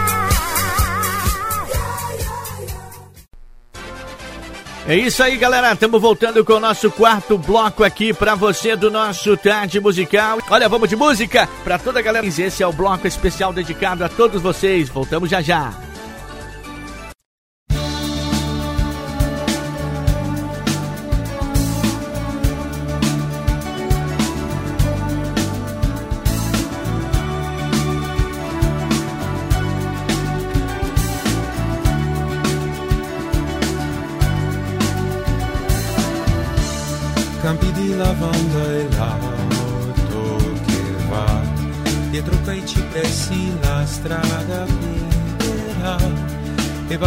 É 4.88 4.96
isso 4.96 5.22
aí, 5.22 5.36
galera. 5.36 5.72
Estamos 5.72 6.00
voltando 6.00 6.44
com 6.44 6.54
o 6.54 6.60
nosso 6.60 6.90
quarto 6.90 7.38
bloco 7.38 7.84
aqui 7.84 8.12
pra 8.12 8.34
você 8.34 8.74
do 8.74 8.90
nosso 8.90 9.36
Tarde 9.36 9.80
Musical. 9.80 10.40
Olha, 10.50 10.68
vamos 10.68 10.88
de 10.88 10.96
música 10.96 11.48
pra 11.62 11.78
toda 11.78 12.00
a 12.00 12.02
galera. 12.02 12.26
Esse 12.26 12.62
é 12.62 12.66
o 12.66 12.72
bloco 12.72 13.06
especial 13.06 13.52
dedicado 13.52 14.04
a 14.04 14.08
todos 14.08 14.42
vocês. 14.42 14.88
Voltamos 14.88 15.30
já 15.30 15.40
já. 15.40 15.72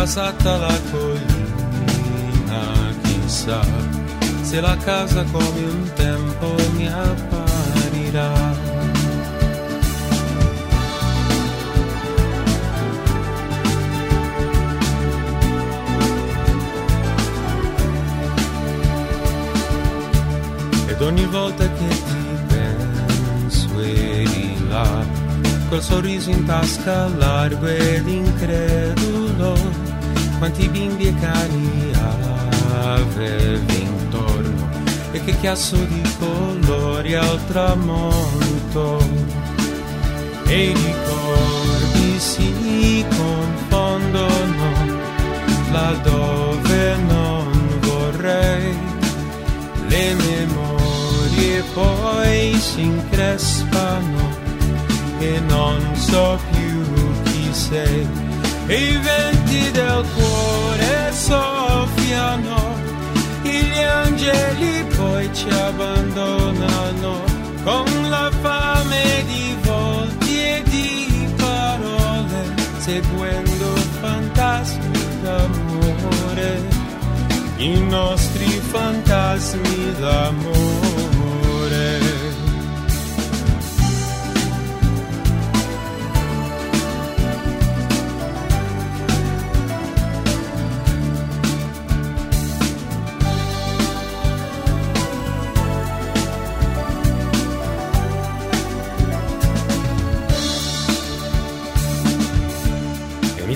casata 0.06 0.58
la 0.58 0.80
collina, 0.92 2.62
chissà 3.02 3.60
se 4.42 4.62
la 4.62 4.78
casa 4.78 5.24
come 5.32 5.64
un 5.64 5.92
tempo 5.96 6.56
mi 6.76 6.88
apparirà. 6.88 8.54
Ed 20.86 21.02
ogni 21.02 21.26
volta 21.26 21.68
che 21.68 21.88
ti 21.88 22.38
penso 22.46 23.80
eri 23.80 24.68
là, 24.70 25.04
col 25.68 25.82
sorriso 25.82 26.30
in 26.30 26.46
tasca 26.46 27.08
largo 27.08 27.66
ed 27.66 28.08
incredulo 28.08 29.75
quanti 30.38 30.68
bimbi 30.70 31.08
e 31.08 31.16
cani 31.20 31.92
avevi 32.72 33.82
intorno 33.82 34.70
e 35.12 35.24
che 35.24 35.38
chiasso 35.40 35.78
di 35.78 36.02
colori 36.20 37.16
al 37.16 37.40
tramonto. 37.48 38.98
E 40.48 40.70
i 40.70 40.74
ricordi 40.74 42.20
si 42.20 43.06
confondono 43.18 44.74
laddove 45.72 46.96
non 47.08 47.80
vorrei. 47.80 48.78
Le 49.88 50.14
memorie 50.14 51.64
poi 51.74 52.54
si 52.56 52.82
increspano 52.82 54.44
e 55.20 55.40
non 55.48 55.96
so 55.96 56.38
più 56.52 56.84
chi 57.24 57.54
sei 57.54 58.25
e 58.68 58.76
i 58.76 58.98
venti 58.98 59.72
del 59.72 60.06
cuore 60.16 61.12
soffiano 61.12 62.76
gli 63.76 63.80
angeli 63.80 64.84
poi 64.96 65.30
ci 65.34 65.50
abbandonano 65.50 67.24
con 67.64 67.86
la 68.10 68.32
fame 68.42 69.24
di 69.26 69.56
volti 69.62 70.40
e 70.40 70.64
di 70.66 71.34
parole 71.36 72.54
seguendo 72.80 73.76
fantasmi 74.02 75.00
d'amore 75.22 76.84
i 77.58 77.80
nostri 77.80 78.46
fantasmi 78.46 79.94
d'amore. 80.00 80.85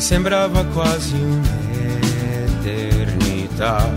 Sembrava 0.10 0.66
quasi 0.66 1.14
un'eternità 1.14 3.88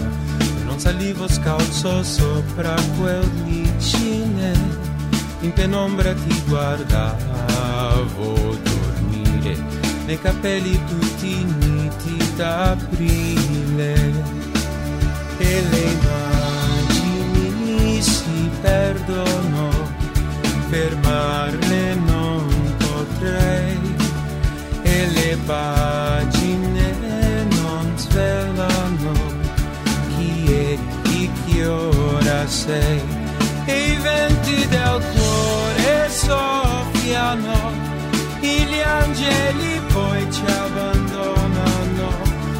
non 0.66 0.78
salivo 0.78 1.26
scalzo 1.26 2.02
sopra 2.02 2.74
quel 2.98 3.26
licine, 3.46 4.52
in 5.40 5.54
penombra 5.54 6.12
ti 6.12 6.42
guardavo 6.46 8.58
dormire, 8.62 9.56
nei 10.04 10.20
capelli 10.20 10.78
tutti 10.84 11.44
niti 11.44 12.18
d'aprile. 12.36 13.94
E 15.38 15.62
le 15.70 15.96
immagini 17.08 18.02
si 18.02 18.50
perdono, 18.60 19.70
fermarle 20.68 21.94
non 21.94 22.74
potrei, 22.76 23.81
e 25.02 25.06
le 25.10 25.38
pagine 25.46 26.94
non 27.60 27.92
svelano 27.96 29.12
chi 30.16 30.52
è 30.52 30.78
e 31.08 31.30
che 31.44 31.66
ora 31.66 32.46
sei. 32.46 33.00
E 33.64 33.92
i 33.92 33.96
venti 33.96 34.68
del 34.68 35.02
cuore 35.12 36.08
soffiano 36.08 37.90
gli 38.72 38.80
angeli 38.80 39.80
poi 39.92 40.32
ci 40.32 40.44
abbandonano 40.46 42.08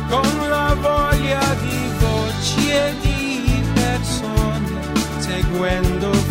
con 0.09 0.49
la 0.49 0.77
voglia 0.81 1.57
di 1.63 1.91
voci 1.99 2.71
e 2.71 2.95
di 3.01 3.65
persone 3.75 4.71
seguendo 5.19 6.22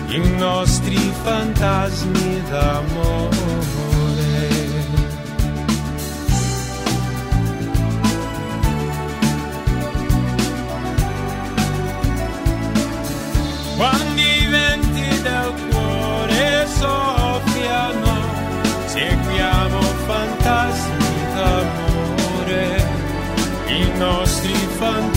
i 0.09 0.20
nostri 0.37 0.97
fantasmi 1.23 2.43
d'amore. 2.51 3.82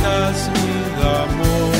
Fantasmi 0.05 0.73
d'amore. 0.97 1.74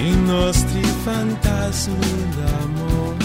I 0.00 0.16
nostri 0.26 0.82
fantasmi 1.04 2.12
d'amore. 2.36 3.20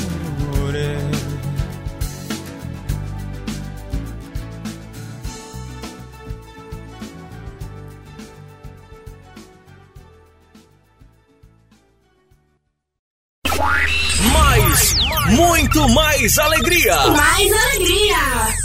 Mais, 14.33 14.95
muito 15.29 15.89
mais 15.89 16.37
alegria. 16.37 17.07
Mais 17.07 17.51
alegria. 17.51 18.64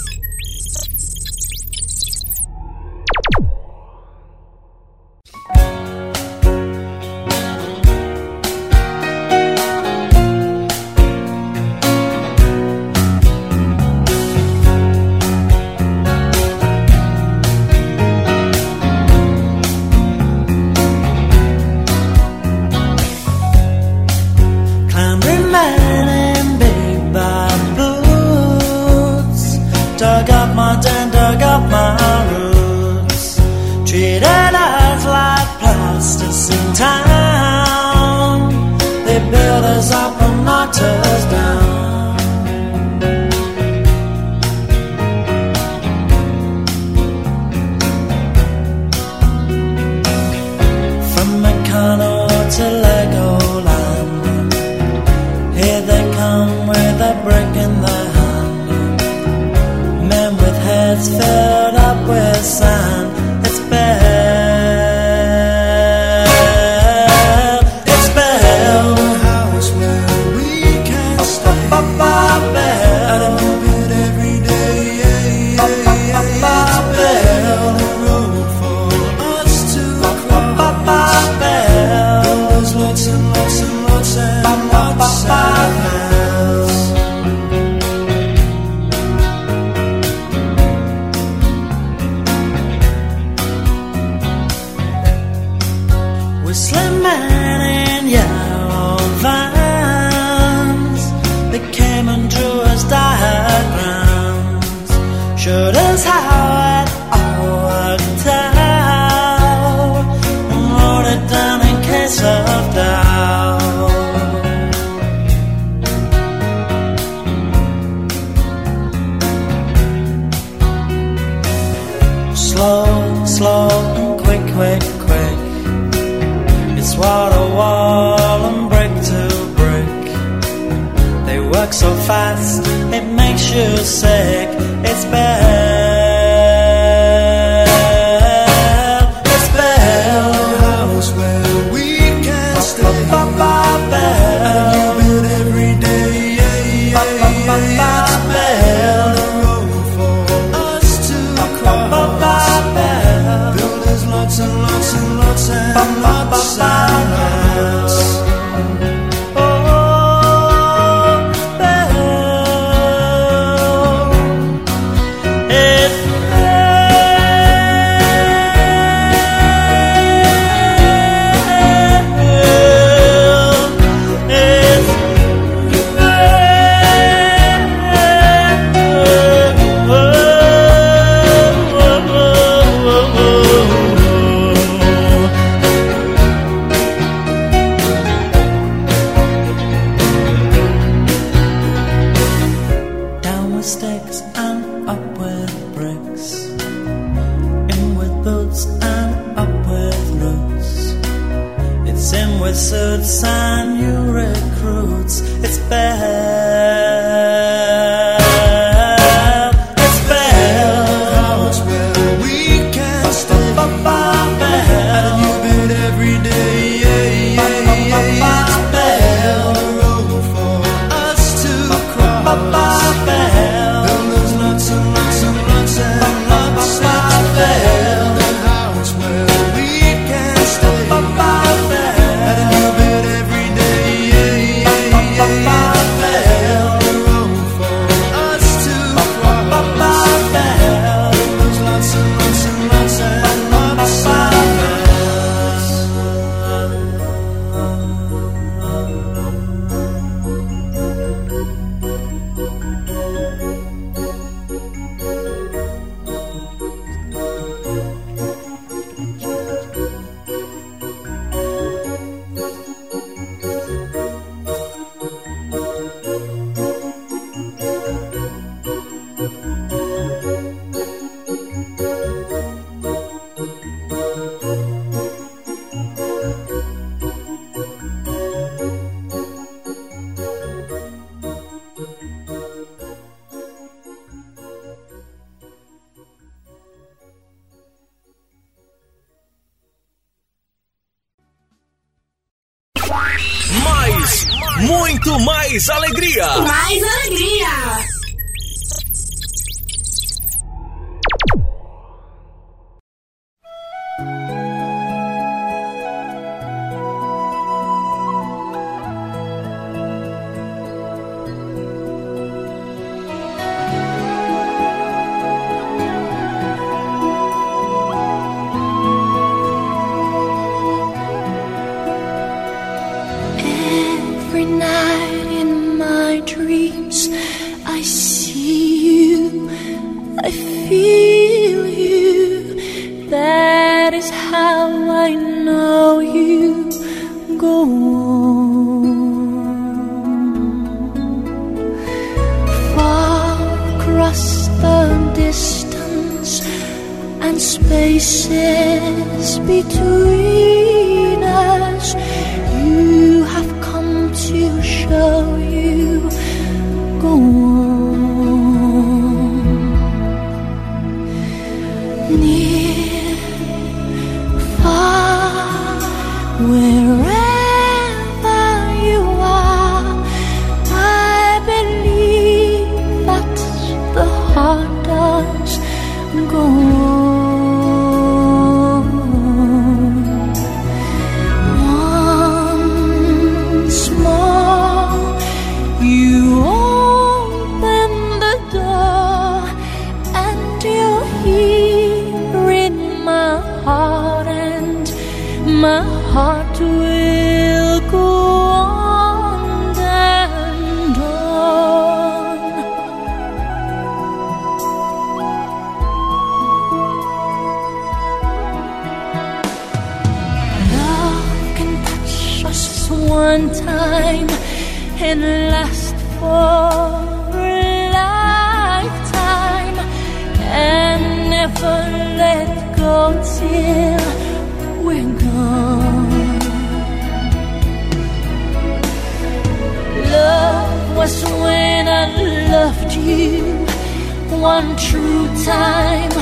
true 434.88 435.26
time. 435.44 436.12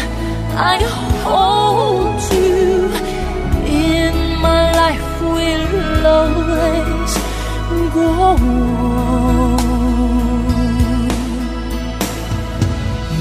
I 0.60 0.78
hold 1.24 2.20
you 2.32 2.90
in 3.66 4.14
my 4.46 4.64
life 4.82 5.08
will 5.22 6.06
always 6.06 7.12
go 7.94 8.06
on. 8.28 8.38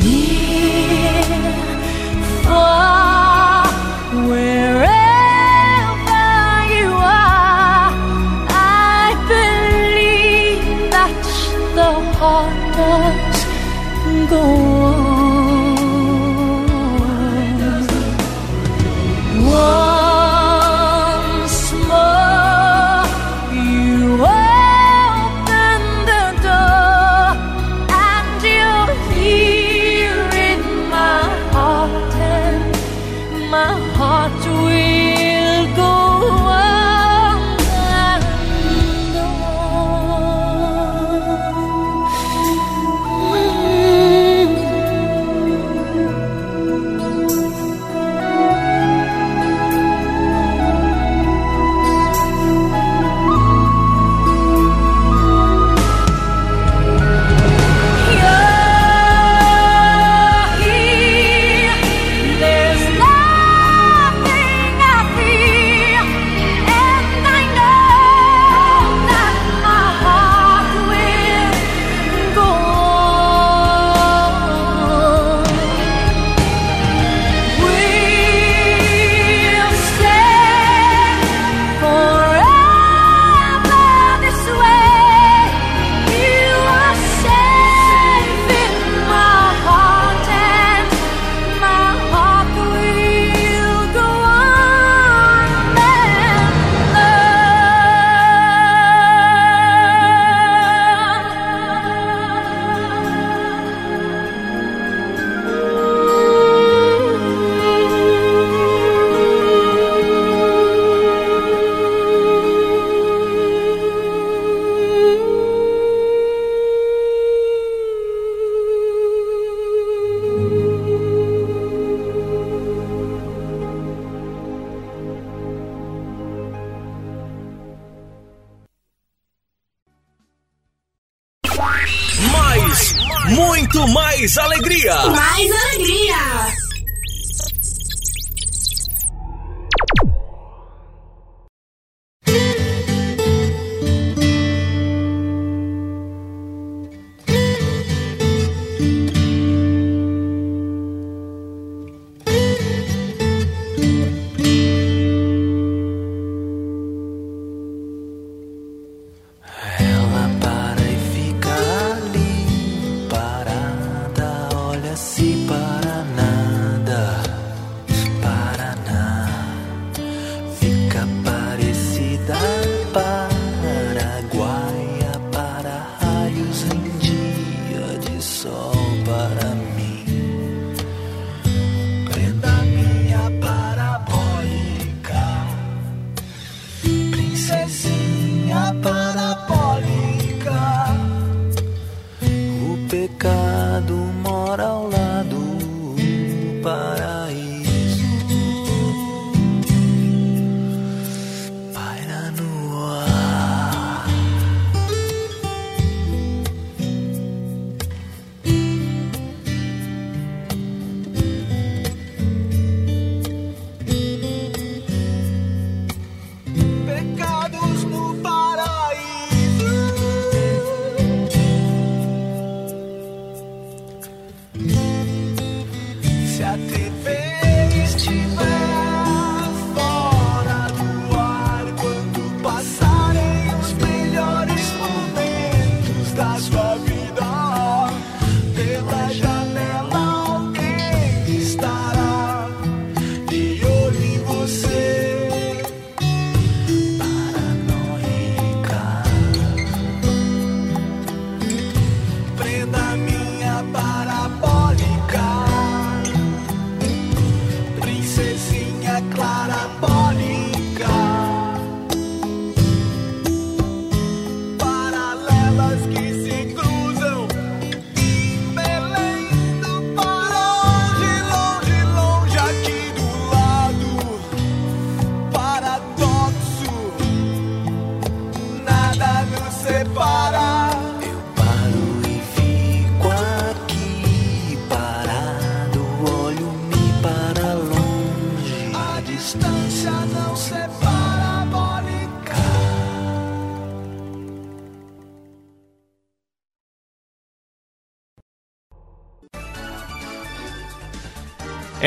Near 0.01 1.23
far 2.43 2.86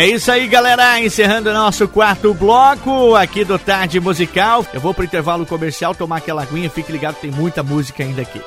É 0.00 0.06
isso 0.06 0.32
aí, 0.32 0.48
galera. 0.48 0.98
Encerrando 0.98 1.52
nosso 1.52 1.86
quarto 1.86 2.32
bloco 2.32 3.14
aqui 3.14 3.44
do 3.44 3.58
Tarde 3.58 4.00
Musical. 4.00 4.64
Eu 4.72 4.80
vou 4.80 4.94
pro 4.94 5.04
intervalo 5.04 5.44
comercial 5.44 5.94
tomar 5.94 6.16
aquela 6.16 6.40
aguinha. 6.40 6.70
Fique 6.70 6.90
ligado, 6.90 7.16
tem 7.16 7.30
muita 7.30 7.62
música 7.62 8.02
ainda 8.02 8.22
aqui. 8.22 8.40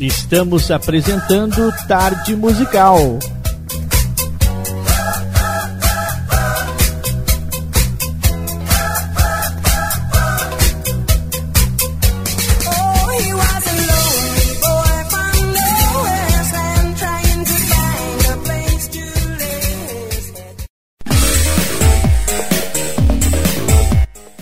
Estamos 0.00 0.70
apresentando 0.70 1.70
Tarde 1.86 2.34
Musical. 2.34 3.18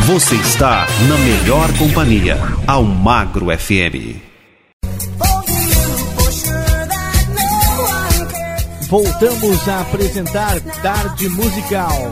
Você 0.06 0.36
está 0.36 0.86
na 1.10 1.18
melhor 1.18 1.76
companhia, 1.80 2.38
ao 2.68 2.84
Magro 2.84 3.48
FM. 3.48 4.22
Voltamos 8.88 9.68
a 9.68 9.82
apresentar 9.82 10.62
Tarde 10.62 11.28
Musical. 11.30 12.12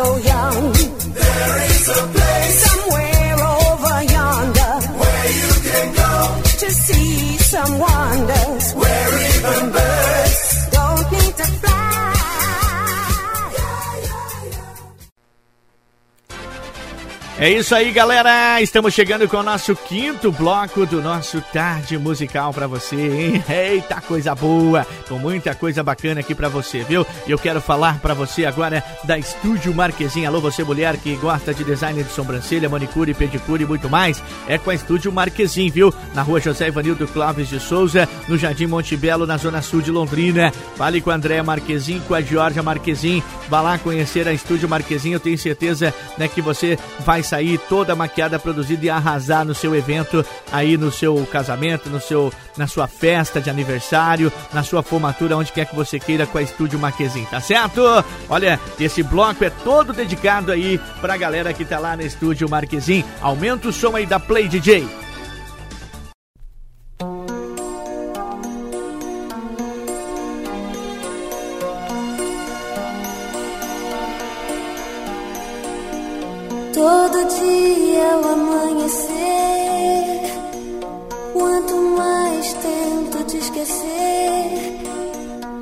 So 0.00 0.16
young. 0.32 0.72
There 1.20 1.56
is 1.72 1.84
a 1.98 2.02
place 2.14 2.56
somewhere 2.66 3.38
over 3.58 3.96
yonder 4.16 4.74
where 5.00 5.26
you 5.40 5.50
can 5.68 5.86
go 6.02 6.14
to 6.62 6.68
see 6.84 7.36
some 7.52 7.72
wonders. 7.78 8.64
Where 8.80 9.12
even 9.32 9.72
birds 9.74 9.99
É 17.40 17.48
isso 17.48 17.74
aí, 17.74 17.90
galera. 17.90 18.60
Estamos 18.60 18.92
chegando 18.92 19.26
com 19.26 19.38
o 19.38 19.42
nosso 19.42 19.74
quinto 19.74 20.30
bloco 20.30 20.84
do 20.84 21.00
nosso 21.00 21.40
Tarde 21.40 21.96
Musical 21.96 22.52
pra 22.52 22.66
você, 22.66 22.96
hein? 22.96 23.42
Eita, 23.48 23.98
coisa 24.02 24.34
boa! 24.34 24.86
Com 25.08 25.18
muita 25.18 25.54
coisa 25.54 25.82
bacana 25.82 26.20
aqui 26.20 26.34
pra 26.34 26.50
você, 26.50 26.84
viu? 26.84 27.06
E 27.26 27.30
eu 27.30 27.38
quero 27.38 27.58
falar 27.58 27.98
pra 27.98 28.12
você 28.12 28.44
agora 28.44 28.84
da 29.04 29.18
Estúdio 29.18 29.74
Marquesim. 29.74 30.26
Alô, 30.26 30.38
você 30.38 30.62
mulher 30.62 30.98
que 30.98 31.16
gosta 31.16 31.54
de 31.54 31.64
design 31.64 32.04
de 32.04 32.12
sobrancelha, 32.12 32.68
manicure, 32.68 33.14
pedicure 33.14 33.64
e 33.64 33.66
muito 33.66 33.88
mais. 33.88 34.22
É 34.46 34.58
com 34.58 34.68
a 34.68 34.74
Estúdio 34.74 35.10
Marquesim, 35.10 35.70
viu? 35.70 35.94
Na 36.14 36.20
rua 36.20 36.40
José 36.40 36.68
Ivanildo 36.68 37.08
Clóvis 37.08 37.48
de 37.48 37.58
Souza, 37.58 38.06
no 38.28 38.36
Jardim 38.36 38.66
Monte 38.66 38.98
Belo, 38.98 39.26
na 39.26 39.38
zona 39.38 39.62
sul 39.62 39.80
de 39.80 39.90
Londrina. 39.90 40.52
Fale 40.76 41.00
com 41.00 41.10
a 41.10 41.14
Andréa 41.14 41.42
Marquesim, 41.42 42.02
com 42.06 42.14
a 42.14 42.20
Georgia 42.20 42.62
Marquesim. 42.62 43.22
Vá 43.48 43.62
lá 43.62 43.78
conhecer 43.78 44.28
a 44.28 44.32
Estúdio 44.34 44.68
Marquesim. 44.68 45.14
Eu 45.14 45.20
tenho 45.20 45.38
certeza 45.38 45.94
né, 46.18 46.28
que 46.28 46.42
você 46.42 46.78
vai 46.98 47.22
sair 47.30 47.58
toda 47.68 47.94
maquiada, 47.94 48.40
produzida 48.40 48.84
e 48.84 48.90
arrasar 48.90 49.44
no 49.44 49.54
seu 49.54 49.74
evento, 49.76 50.24
aí 50.50 50.76
no 50.76 50.90
seu 50.90 51.24
casamento, 51.30 51.88
no 51.88 52.00
seu, 52.00 52.32
na 52.56 52.66
sua 52.66 52.88
festa 52.88 53.40
de 53.40 53.48
aniversário, 53.48 54.32
na 54.52 54.64
sua 54.64 54.82
formatura, 54.82 55.36
onde 55.36 55.52
quer 55.52 55.64
que 55.64 55.76
você 55.76 56.00
queira 56.00 56.26
com 56.26 56.38
a 56.38 56.42
Estúdio 56.42 56.78
Marquesim, 56.78 57.24
tá 57.30 57.40
certo? 57.40 57.82
Olha, 58.28 58.58
esse 58.80 59.02
bloco 59.04 59.44
é 59.44 59.50
todo 59.50 59.92
dedicado 59.92 60.50
aí 60.50 60.80
pra 61.00 61.16
galera 61.16 61.52
que 61.52 61.64
tá 61.64 61.78
lá 61.78 61.96
no 61.96 62.02
Estúdio 62.02 62.50
Marquesim. 62.50 63.04
Aumenta 63.20 63.68
o 63.68 63.72
som 63.72 63.94
aí 63.94 64.06
da 64.06 64.18
Play 64.18 64.48
DJ. 64.48 65.09
Todo 76.80 77.18
dia 77.26 78.14
ao 78.14 78.24
amanhecer, 78.32 79.12
quanto 81.34 81.74
mais 81.76 82.54
tento 82.54 83.22
te 83.26 83.36
esquecer, 83.36 84.80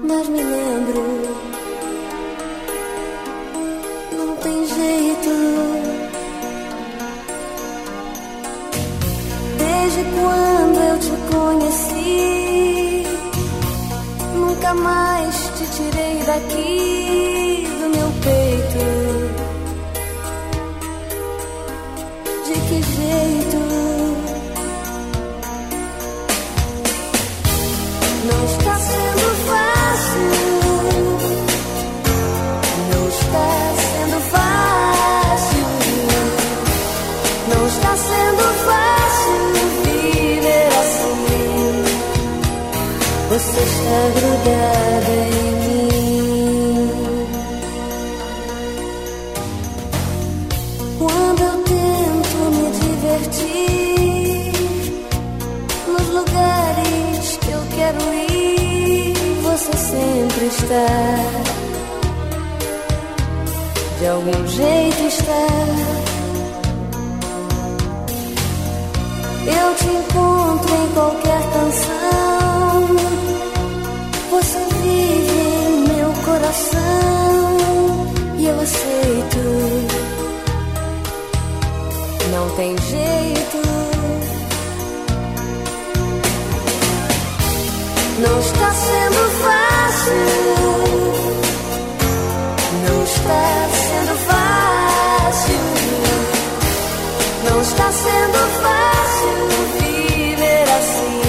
mais 0.00 0.28
me 0.28 0.40
lembro. 0.40 1.02
Não 4.12 4.36
tem 4.36 4.64
jeito. 4.64 5.30
Desde 9.58 10.04
quando 10.14 10.78
eu 10.88 10.98
te 11.00 11.14
conheci, 11.34 13.06
nunca 14.36 14.72
mais 14.72 15.34
te 15.58 15.66
tirei 15.76 16.22
daqui 16.24 17.66
do 17.80 17.88
meu 17.88 18.08
peito. 18.22 18.97
madrugada 44.08 45.12
em 45.12 45.52
mim. 45.62 46.90
Quando 50.98 51.42
eu 51.42 51.56
tento 51.64 52.36
me 52.56 52.66
divertir 52.80 54.52
nos 55.86 56.08
lugares 56.08 57.36
que 57.38 57.50
eu 57.50 57.62
quero 57.76 58.02
ir, 58.32 59.14
você 59.42 59.76
sempre 59.76 60.46
está. 60.46 60.90
De 63.98 64.06
algum 64.06 64.46
jeito 64.46 65.02
está. 65.06 65.48
Eu 69.46 69.74
te 69.74 69.86
encontro 69.86 70.74
em 70.74 70.88
qualquer 70.94 71.42
canção. 71.52 72.27
Não 82.38 82.48
tem 82.50 82.76
jeito. 82.78 83.58
Não 88.20 88.38
está 88.38 88.72
sendo 88.74 89.30
fácil. 89.42 90.12
Não 92.86 93.02
está 93.02 93.68
sendo 93.72 94.14
fácil. 94.28 95.62
Não 97.50 97.60
está 97.60 97.90
sendo 97.90 98.40
fácil 98.62 99.34
viver 99.80 100.66
assim. 100.78 101.22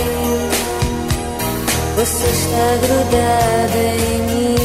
Você 1.96 2.28
está 2.28 2.68
grudada 2.86 3.82
em 3.98 4.22
mim. 4.28 4.59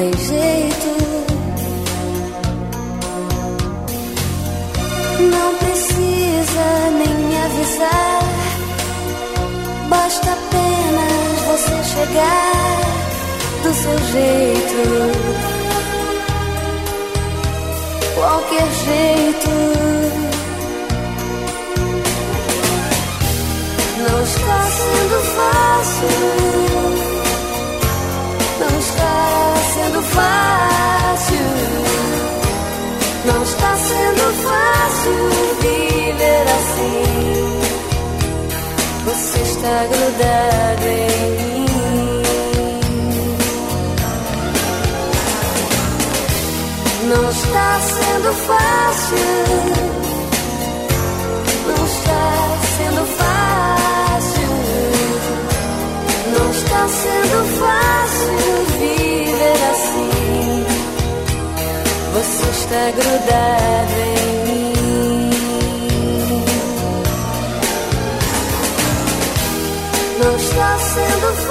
Tem 0.00 0.12
jeito. 0.16 0.90
Não 5.30 5.54
precisa 5.56 6.90
nem 6.98 7.14
me 7.26 7.36
avisar. 7.36 8.22
Basta 9.90 10.32
apenas 10.32 11.40
você 11.48 11.76
chegar 11.92 12.80
do 13.62 13.74
seu 13.74 13.98
jeito. 14.14 14.82
Qualquer 18.14 18.68
jeito. 18.86 19.50
Não 23.98 24.22
está 24.22 24.60
sendo 24.70 25.18
fácil. 25.36 26.08
Não 28.60 28.78
está 28.78 29.59
sendo 29.80 30.02
fácil. 30.02 31.46
Não 33.24 33.42
está 33.42 33.76
sendo 33.76 34.24
fácil 34.44 35.30
viver 35.60 36.46
assim. 36.58 37.60
Você 39.06 39.38
está 39.40 39.86
grudado 39.92 40.86
em 40.86 41.30
mim. 41.36 41.66
Não 47.08 47.30
está 47.30 47.80
sendo 47.80 48.32
fácil. 48.48 49.28
Não 51.66 51.80
está 51.86 52.22
sendo 52.76 53.02
fácil. 53.18 54.50
Não 56.38 56.50
está 56.50 56.88
sendo 56.88 57.38
fácil 57.58 58.59
está 62.70 62.90
grudado 62.92 63.94
em 63.98 64.44
mim. 64.46 64.72
Não 70.22 70.36
está 70.36 70.78
sendo 70.78 71.34
fácil. 71.34 71.49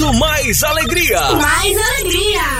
Muito 0.00 0.18
mais 0.18 0.62
alegria. 0.62 1.20
Mais 1.32 1.76
alegria! 1.76 2.59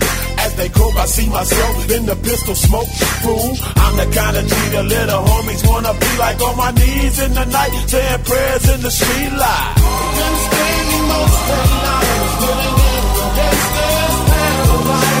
As 0.51 0.57
they 0.57 0.69
croak, 0.69 0.95
I 0.97 1.05
see 1.05 1.29
myself 1.29 1.89
in 1.91 2.05
the 2.05 2.15
pistol 2.15 2.55
smoke. 2.55 2.89
Fool, 3.23 3.55
I'm 3.77 3.95
the 3.95 4.07
kind 4.13 4.35
of 4.35 4.49
the 4.49 4.83
little 4.83 5.23
homies 5.23 5.65
wanna 5.65 5.93
be 5.93 6.17
like 6.17 6.41
on 6.41 6.57
my 6.57 6.71
knees 6.71 7.19
in 7.23 7.33
the 7.33 7.45
night, 7.45 7.71
saying 7.87 8.23
prayers 8.23 8.69
in 8.73 8.81
the 8.81 8.91
street 8.91 9.31
light. 9.31 9.75
Been 10.17 10.35
spending 10.45 11.05
most 11.07 11.39
of 11.55 11.63
the 11.71 11.77
night 11.87 12.19
living 12.43 12.77
in 12.91 13.03
the 13.15 13.27
gangster's 13.37 15.20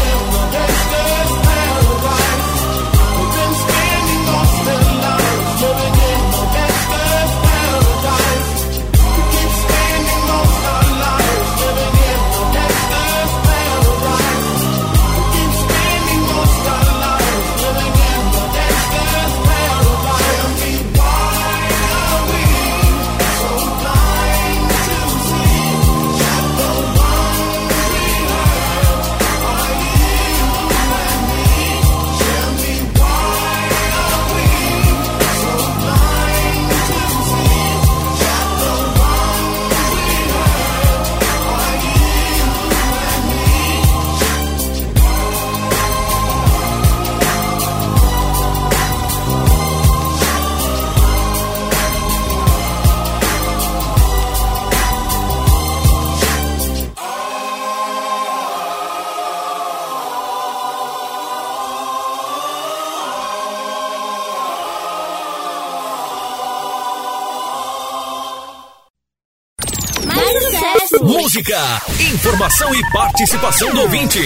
música, 71.31 71.81
informação 72.11 72.75
e 72.75 72.91
participação 72.91 73.73
do 73.73 73.81
ouvinte. 73.83 74.19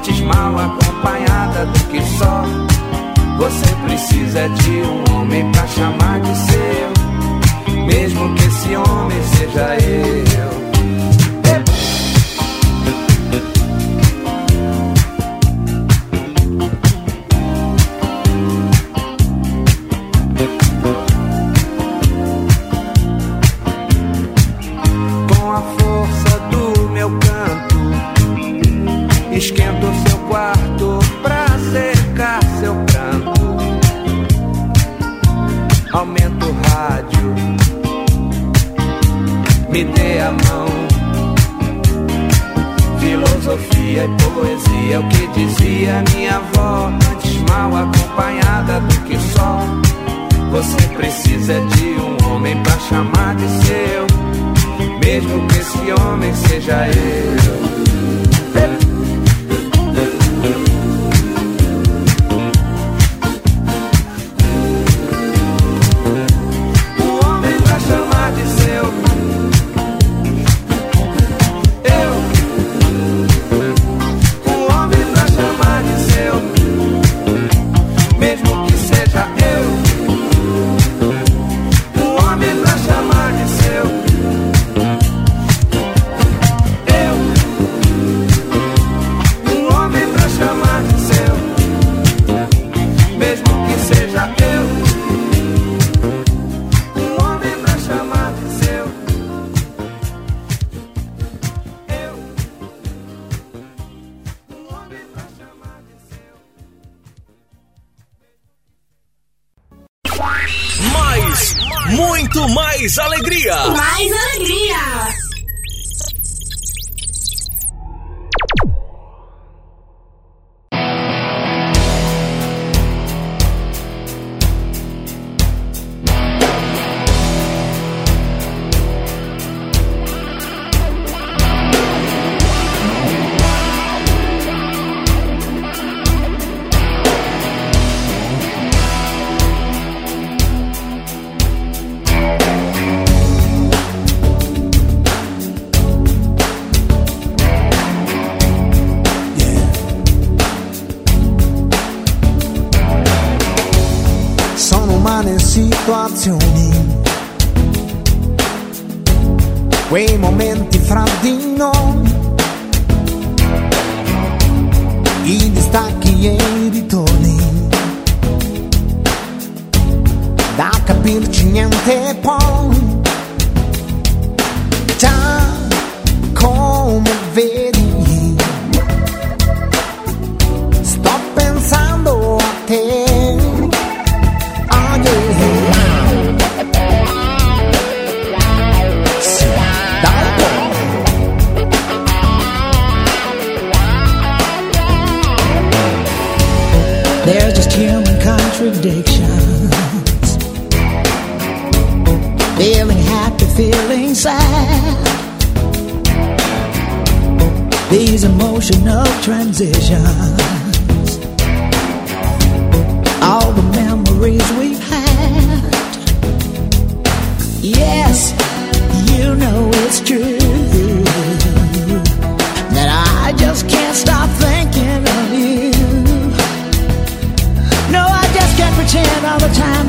antes 0.00 0.20
mal 0.20 0.58
acompanhada 0.58 1.66
do 1.66 1.78
que 1.90 2.00
só. 2.16 2.42
Você 3.36 3.74
precisa 3.86 4.48
de 4.48 4.70
um 4.70 5.14
homem 5.14 5.52
pra 5.52 5.66
chamar 5.66 6.20
de 6.20 6.36
seu, 6.36 7.84
mesmo 7.84 8.34
que 8.34 8.44
esse 8.46 8.76
homem 8.76 9.22
seja 9.36 9.76
eu. 9.76 10.59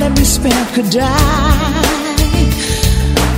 that 0.02 0.18
we 0.18 0.26
spent 0.26 0.68
could 0.74 0.90
die. 0.90 1.06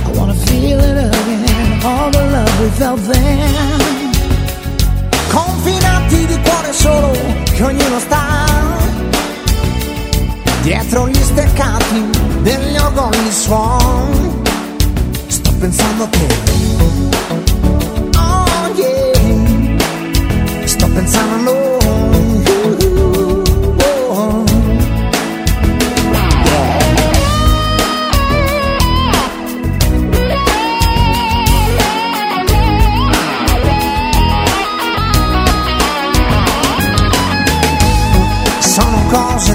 I 0.06 0.10
wanna 0.16 0.38
feel 0.48 0.80
it 0.80 0.96
again, 1.12 1.84
all 1.84 2.10
the 2.10 2.24
love 2.34 2.54
we 2.60 2.68
felt 2.80 3.00
then. 3.12 3.80
Confinati 5.28 6.26
di 6.26 6.38
cuore 6.46 6.72
solo, 6.72 7.10
che 7.54 7.62
ognuno 7.62 7.98
sta. 8.06 8.24
Dietro 10.62 11.08
gli 11.08 11.22
steccati 11.32 12.00
degli 12.40 12.76
organi 12.78 13.30
suon. 13.30 14.42
Sto 15.26 15.50
pensando 15.58 16.04
a 16.04 16.08
te. 16.16 16.26
Oh 18.16 18.72
yeah. 18.80 20.66
Sto 20.66 20.86
pensando 20.88 21.34
a 21.34 21.40
noi. 21.40 21.63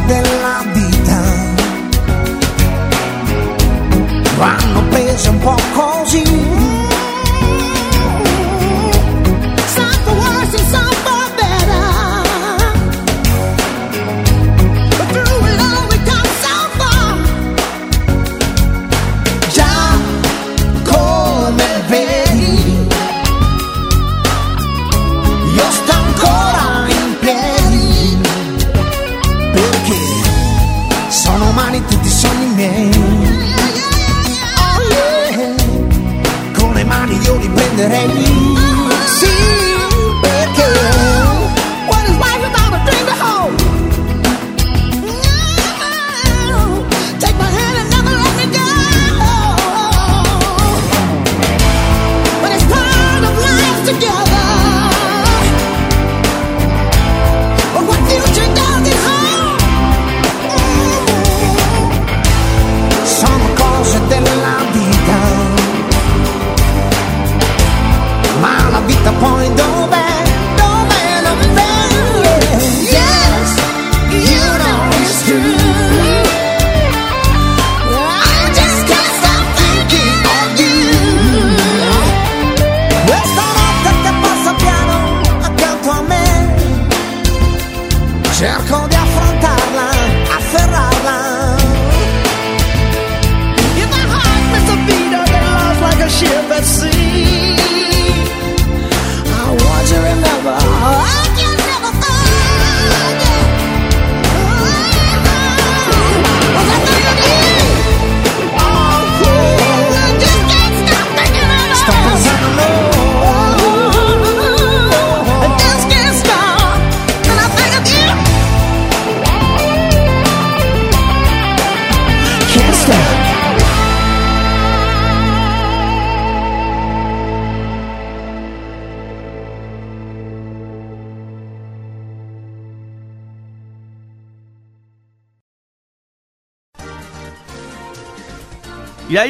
della 0.09 0.63
vita. 0.73 1.21
Vanno 4.37 4.83
prese 4.89 5.29
un 5.29 5.37
po' 5.37 5.55
così. 5.73 6.48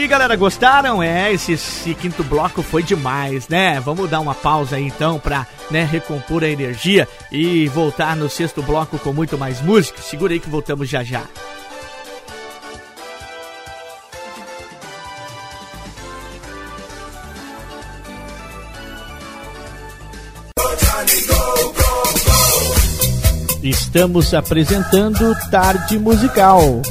Galera, 0.10 0.36
gostaram? 0.36 1.04
É, 1.04 1.32
esse, 1.32 1.52
esse 1.52 1.94
quinto 1.94 2.24
bloco 2.24 2.64
foi 2.64 2.82
demais, 2.82 3.48
né? 3.48 3.80
Vamos 3.80 4.10
dar 4.10 4.20
uma 4.20 4.34
pausa 4.34 4.76
aí 4.76 4.88
então 4.88 5.20
pra 5.20 5.46
né, 5.70 5.84
recompor 5.84 6.44
a 6.44 6.50
energia 6.50 7.08
e 7.32 7.68
voltar 7.68 8.16
no 8.16 8.28
sexto 8.28 8.64
bloco 8.64 8.98
com 8.98 9.14
muito 9.14 9.38
mais 9.38 9.62
música. 9.62 10.02
Segura 10.02 10.34
aí 10.34 10.40
que 10.40 10.50
voltamos 10.50 10.90
já 10.90 11.04
já. 11.04 11.22
Estamos 23.62 24.34
apresentando 24.34 25.36
Tarde 25.52 26.00
Musical. 26.00 26.82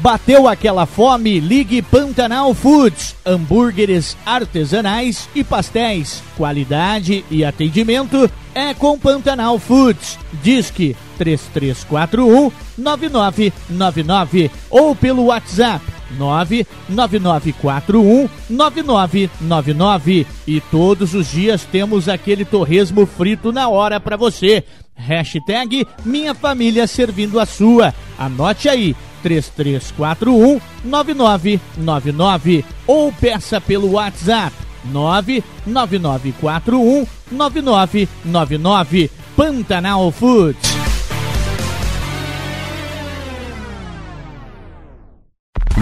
Bateu 0.00 0.46
aquela 0.46 0.86
fome? 0.86 1.40
Ligue 1.40 1.82
Pantanal 1.82 2.54
Foods. 2.54 3.16
Hambúrgueres 3.26 4.16
artesanais 4.24 5.28
e 5.34 5.42
pastéis. 5.42 6.22
Qualidade 6.36 7.24
e 7.28 7.44
atendimento 7.44 8.30
é 8.54 8.72
com 8.72 8.96
Pantanal 8.96 9.58
Foods. 9.58 10.16
Disque 10.40 10.96
3341 11.18 12.52
9999 12.78 14.50
ou 14.70 14.94
pelo 14.94 15.24
WhatsApp 15.26 15.84
99941 16.16 18.28
9999 18.48 20.26
e 20.46 20.60
todos 20.60 21.12
os 21.12 21.28
dias 21.28 21.64
temos 21.64 22.08
aquele 22.08 22.44
torresmo 22.44 23.04
frito 23.04 23.52
na 23.52 23.68
hora 23.68 23.98
para 23.98 24.16
você. 24.16 24.62
Hashtag 24.94 25.86
Minha 26.04 26.34
Família 26.34 26.86
Servindo 26.86 27.38
a 27.38 27.46
Sua. 27.46 27.94
Anote 28.18 28.68
aí, 28.68 28.96
3341 29.22 30.60
9999 30.84 32.64
ou 32.86 33.12
peça 33.12 33.60
pelo 33.60 33.92
WhatsApp 33.92 34.54
99941 34.84 37.06
9999 37.30 39.10
Pantanal 39.36 40.10
Foods. 40.10 40.78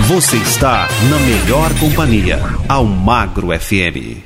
Você 0.08 0.36
está 0.36 0.86
na 1.10 1.18
melhor 1.18 1.68
companhia, 1.80 2.38
Almagro 2.68 3.48
FM. 3.48 4.22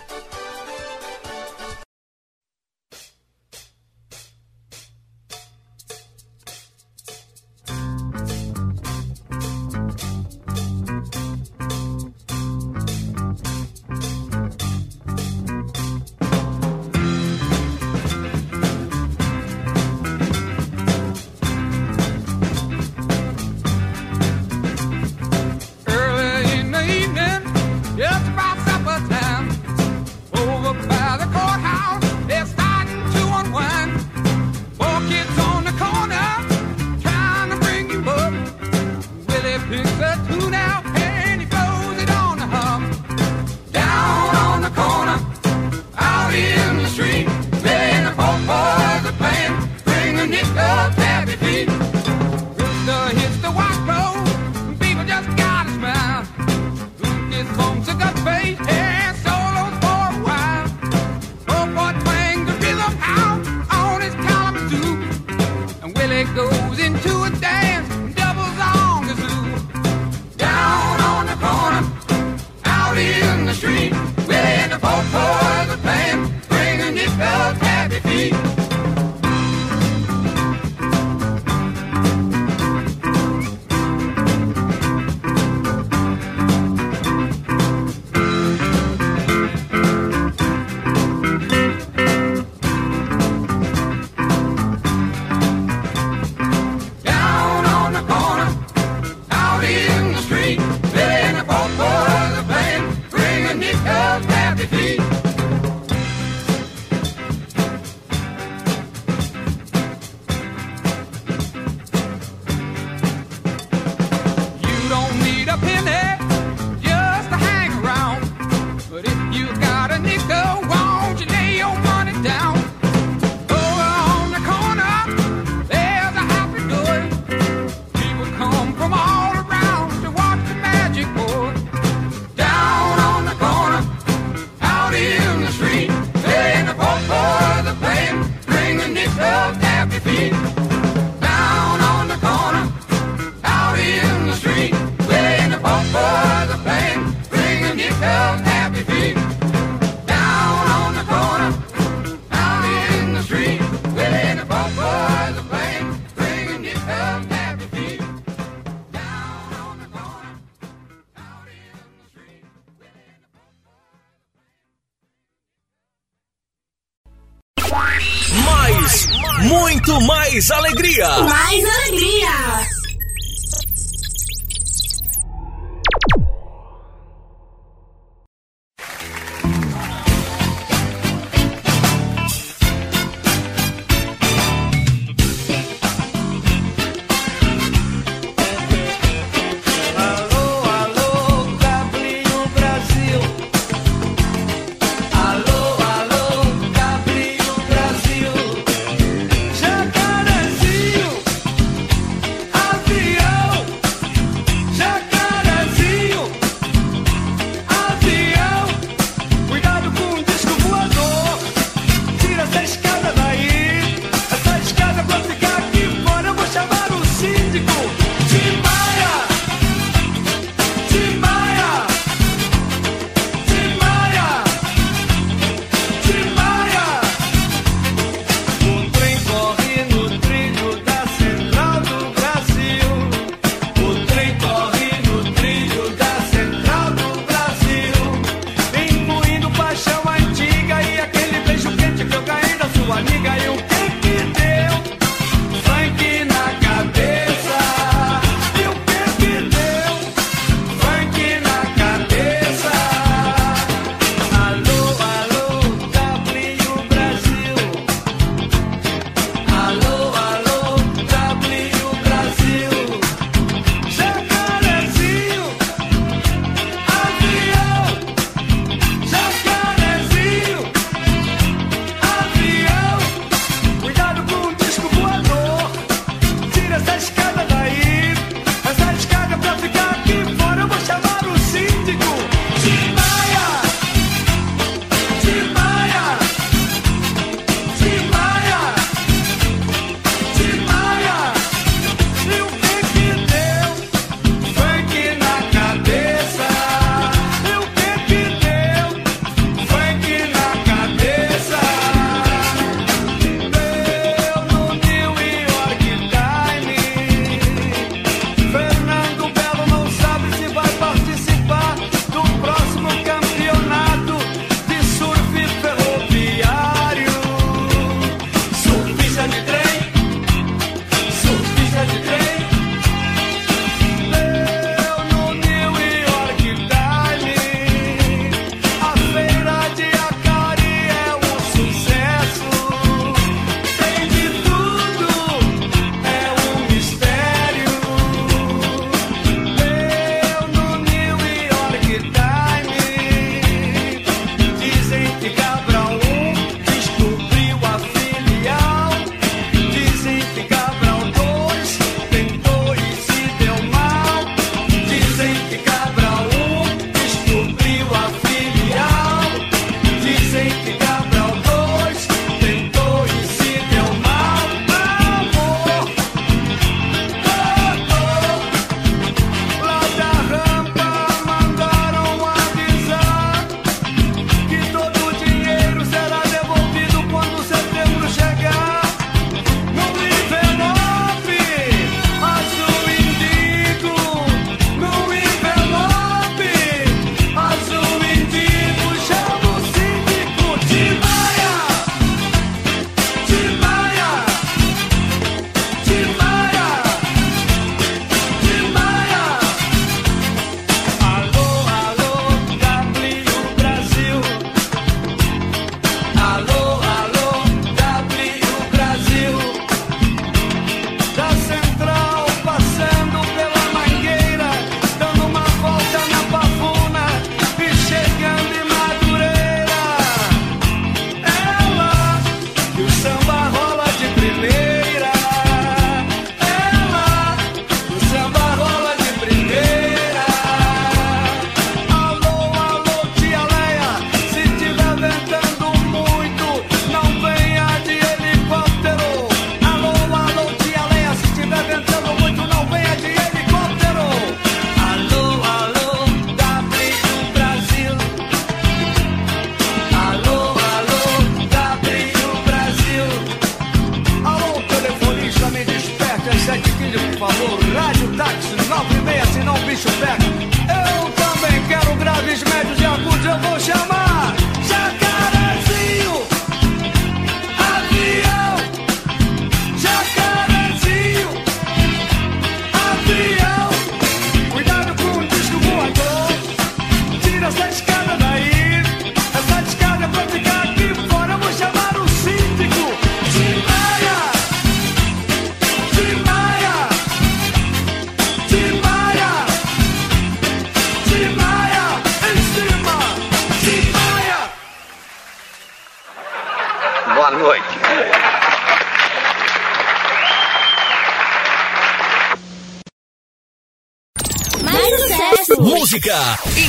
up. 115.64 116.05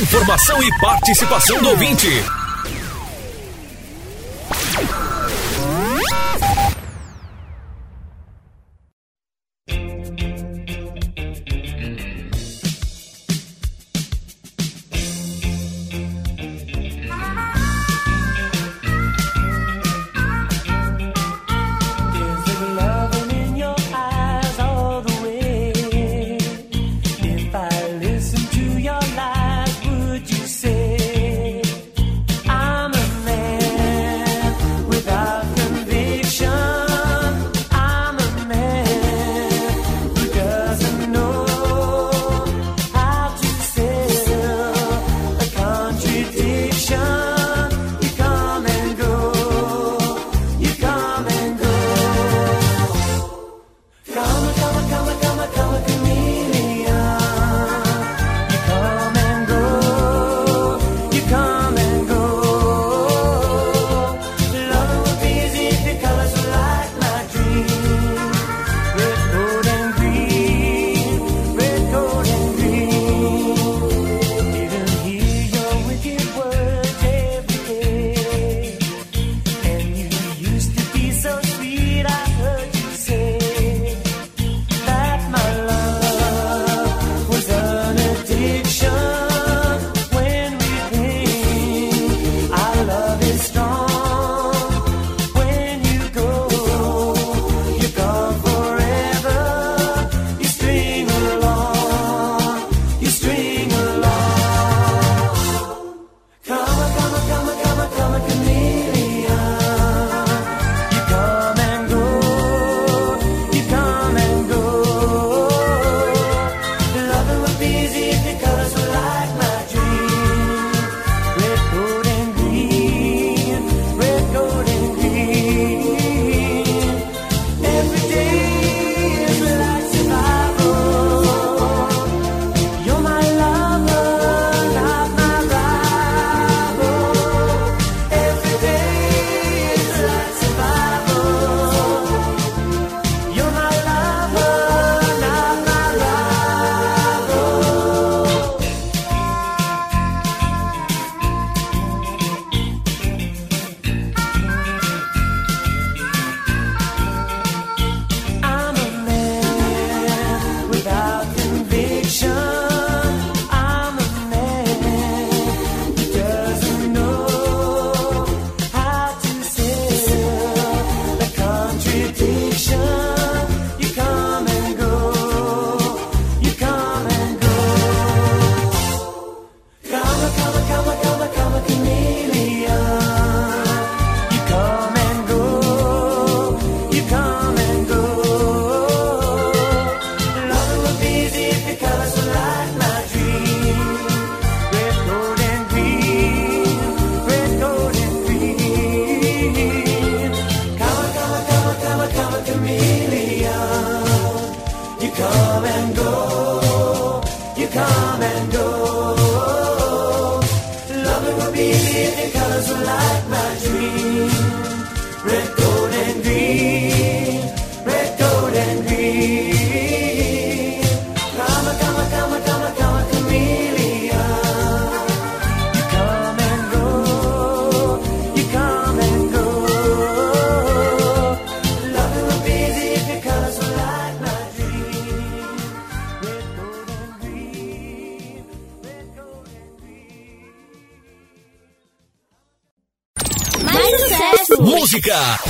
Informação 0.01 0.63
e 0.63 0.79
participação 0.79 1.61
do 1.63 1.71
ouvinte. 1.71 2.09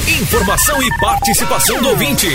Informação 0.08 0.82
e 0.82 0.98
participação 0.98 1.80
do 1.80 1.90
ouvinte. 1.90 2.26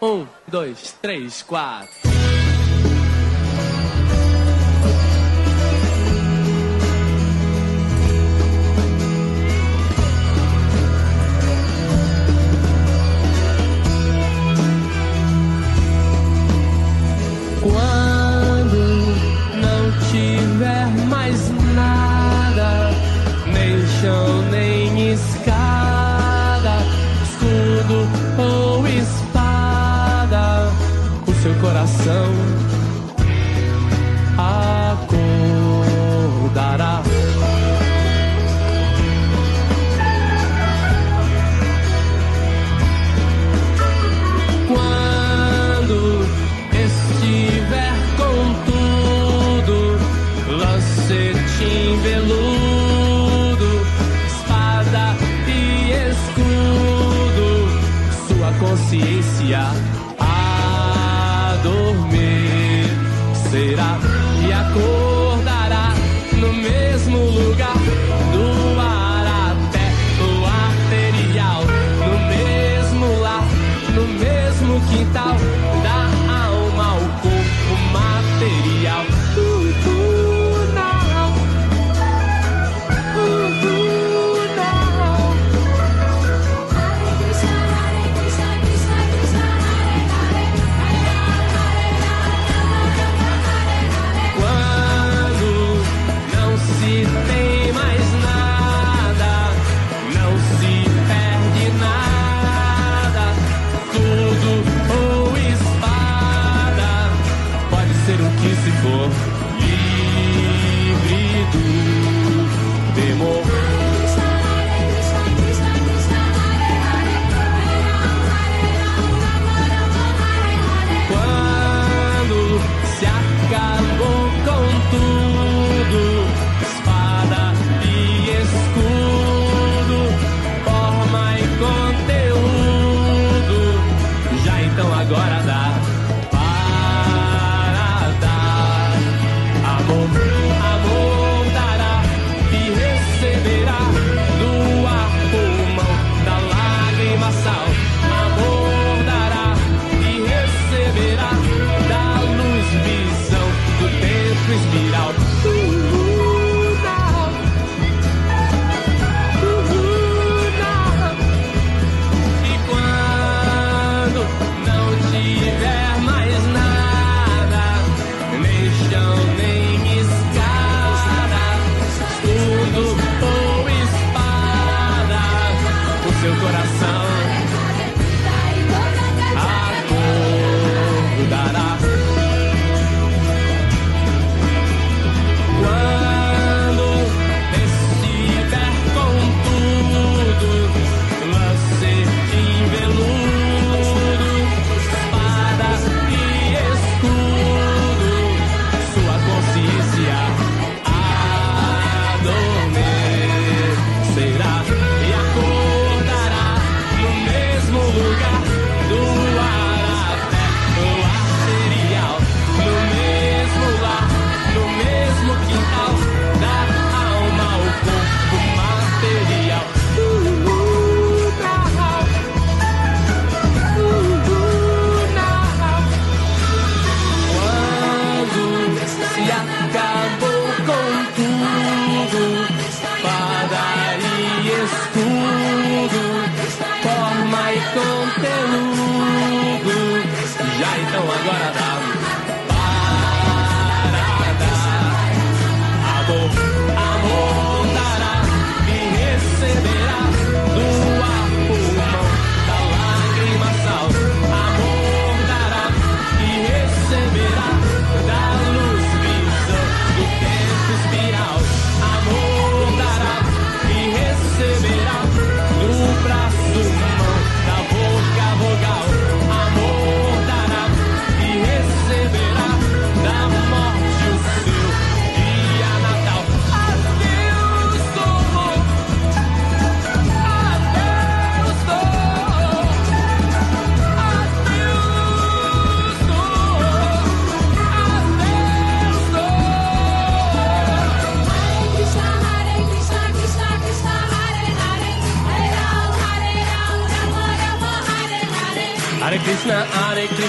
Um, 0.00 0.26
dois, 0.48 0.96
três, 1.02 1.42
quatro. 1.42 2.03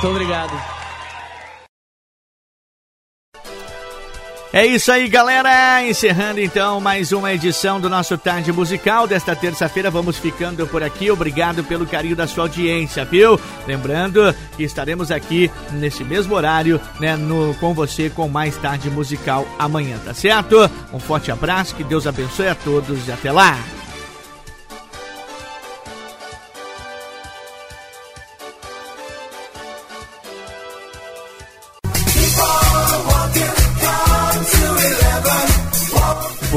Muito 0.00 0.16
obrigado. 0.16 0.52
É 4.50 4.66
isso 4.66 4.90
aí, 4.90 5.06
galera! 5.08 5.86
Encerrando 5.86 6.40
então 6.40 6.80
mais 6.80 7.12
uma 7.12 7.32
edição 7.34 7.78
do 7.78 7.90
nosso 7.90 8.16
Tarde 8.16 8.50
Musical 8.50 9.06
desta 9.06 9.36
terça-feira. 9.36 9.90
Vamos 9.90 10.16
ficando 10.16 10.66
por 10.66 10.82
aqui. 10.82 11.10
Obrigado 11.10 11.62
pelo 11.62 11.86
carinho 11.86 12.16
da 12.16 12.26
sua 12.26 12.44
audiência, 12.44 13.04
viu? 13.04 13.38
Lembrando 13.66 14.34
que 14.56 14.62
estaremos 14.62 15.10
aqui 15.10 15.50
nesse 15.72 16.02
mesmo 16.02 16.34
horário, 16.34 16.80
né, 16.98 17.14
no, 17.14 17.54
com 17.56 17.74
você 17.74 18.08
com 18.08 18.26
mais 18.26 18.56
Tarde 18.56 18.90
Musical 18.90 19.46
amanhã, 19.58 19.98
tá 20.02 20.14
certo? 20.14 20.68
Um 20.94 20.98
forte 20.98 21.30
abraço, 21.30 21.74
que 21.74 21.84
Deus 21.84 22.06
abençoe 22.06 22.48
a 22.48 22.54
todos 22.54 23.06
e 23.06 23.12
até 23.12 23.30
lá! 23.30 23.58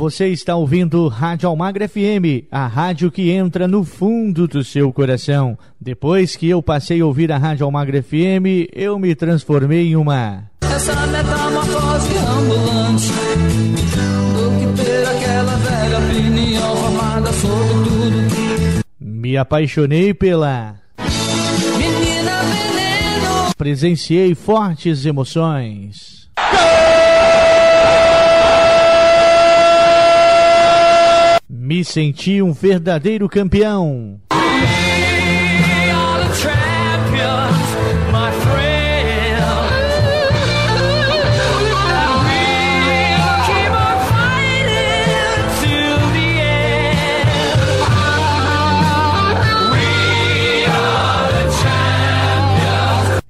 Você 0.00 0.28
está 0.28 0.56
ouvindo 0.56 1.08
Rádio 1.08 1.46
Almagra 1.46 1.86
FM, 1.86 2.48
a 2.50 2.66
rádio 2.66 3.12
que 3.12 3.30
entra 3.30 3.68
no 3.68 3.84
fundo 3.84 4.48
do 4.48 4.64
seu 4.64 4.90
coração. 4.94 5.58
Depois 5.78 6.36
que 6.36 6.48
eu 6.48 6.62
passei 6.62 7.02
a 7.02 7.04
ouvir 7.04 7.30
a 7.30 7.36
Rádio 7.36 7.66
Almagra 7.66 8.02
FM, 8.02 8.72
eu 8.72 8.98
me 8.98 9.14
transformei 9.14 9.88
em 9.88 9.96
uma. 9.96 10.44
Essa 10.62 11.06
metamorfose 11.06 12.16
ambulante 12.16 13.12
Do 14.32 14.74
que 14.74 14.82
ter 14.82 15.06
aquela 15.06 15.56
velha 15.56 15.98
opinião 15.98 16.76
formada 16.76 17.32
sobre 17.34 17.84
tudo 17.84 18.84
Me 18.98 19.36
apaixonei 19.36 20.14
pela. 20.14 20.76
Menina 21.76 22.40
veneno 22.44 23.54
Presenciei 23.54 24.34
fortes 24.34 25.04
emoções. 25.04 26.30
Me 31.70 31.84
senti 31.84 32.42
um 32.42 32.52
verdadeiro 32.52 33.28
campeão. 33.28 34.20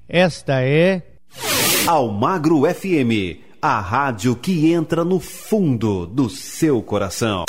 Esta 0.09 0.63
é 0.63 1.03
Almagro 1.85 2.63
FM, 2.63 3.37
a 3.61 3.79
rádio 3.79 4.35
que 4.35 4.73
entra 4.73 5.05
no 5.05 5.19
fundo 5.19 6.07
do 6.07 6.27
seu 6.27 6.81
coração. 6.81 7.45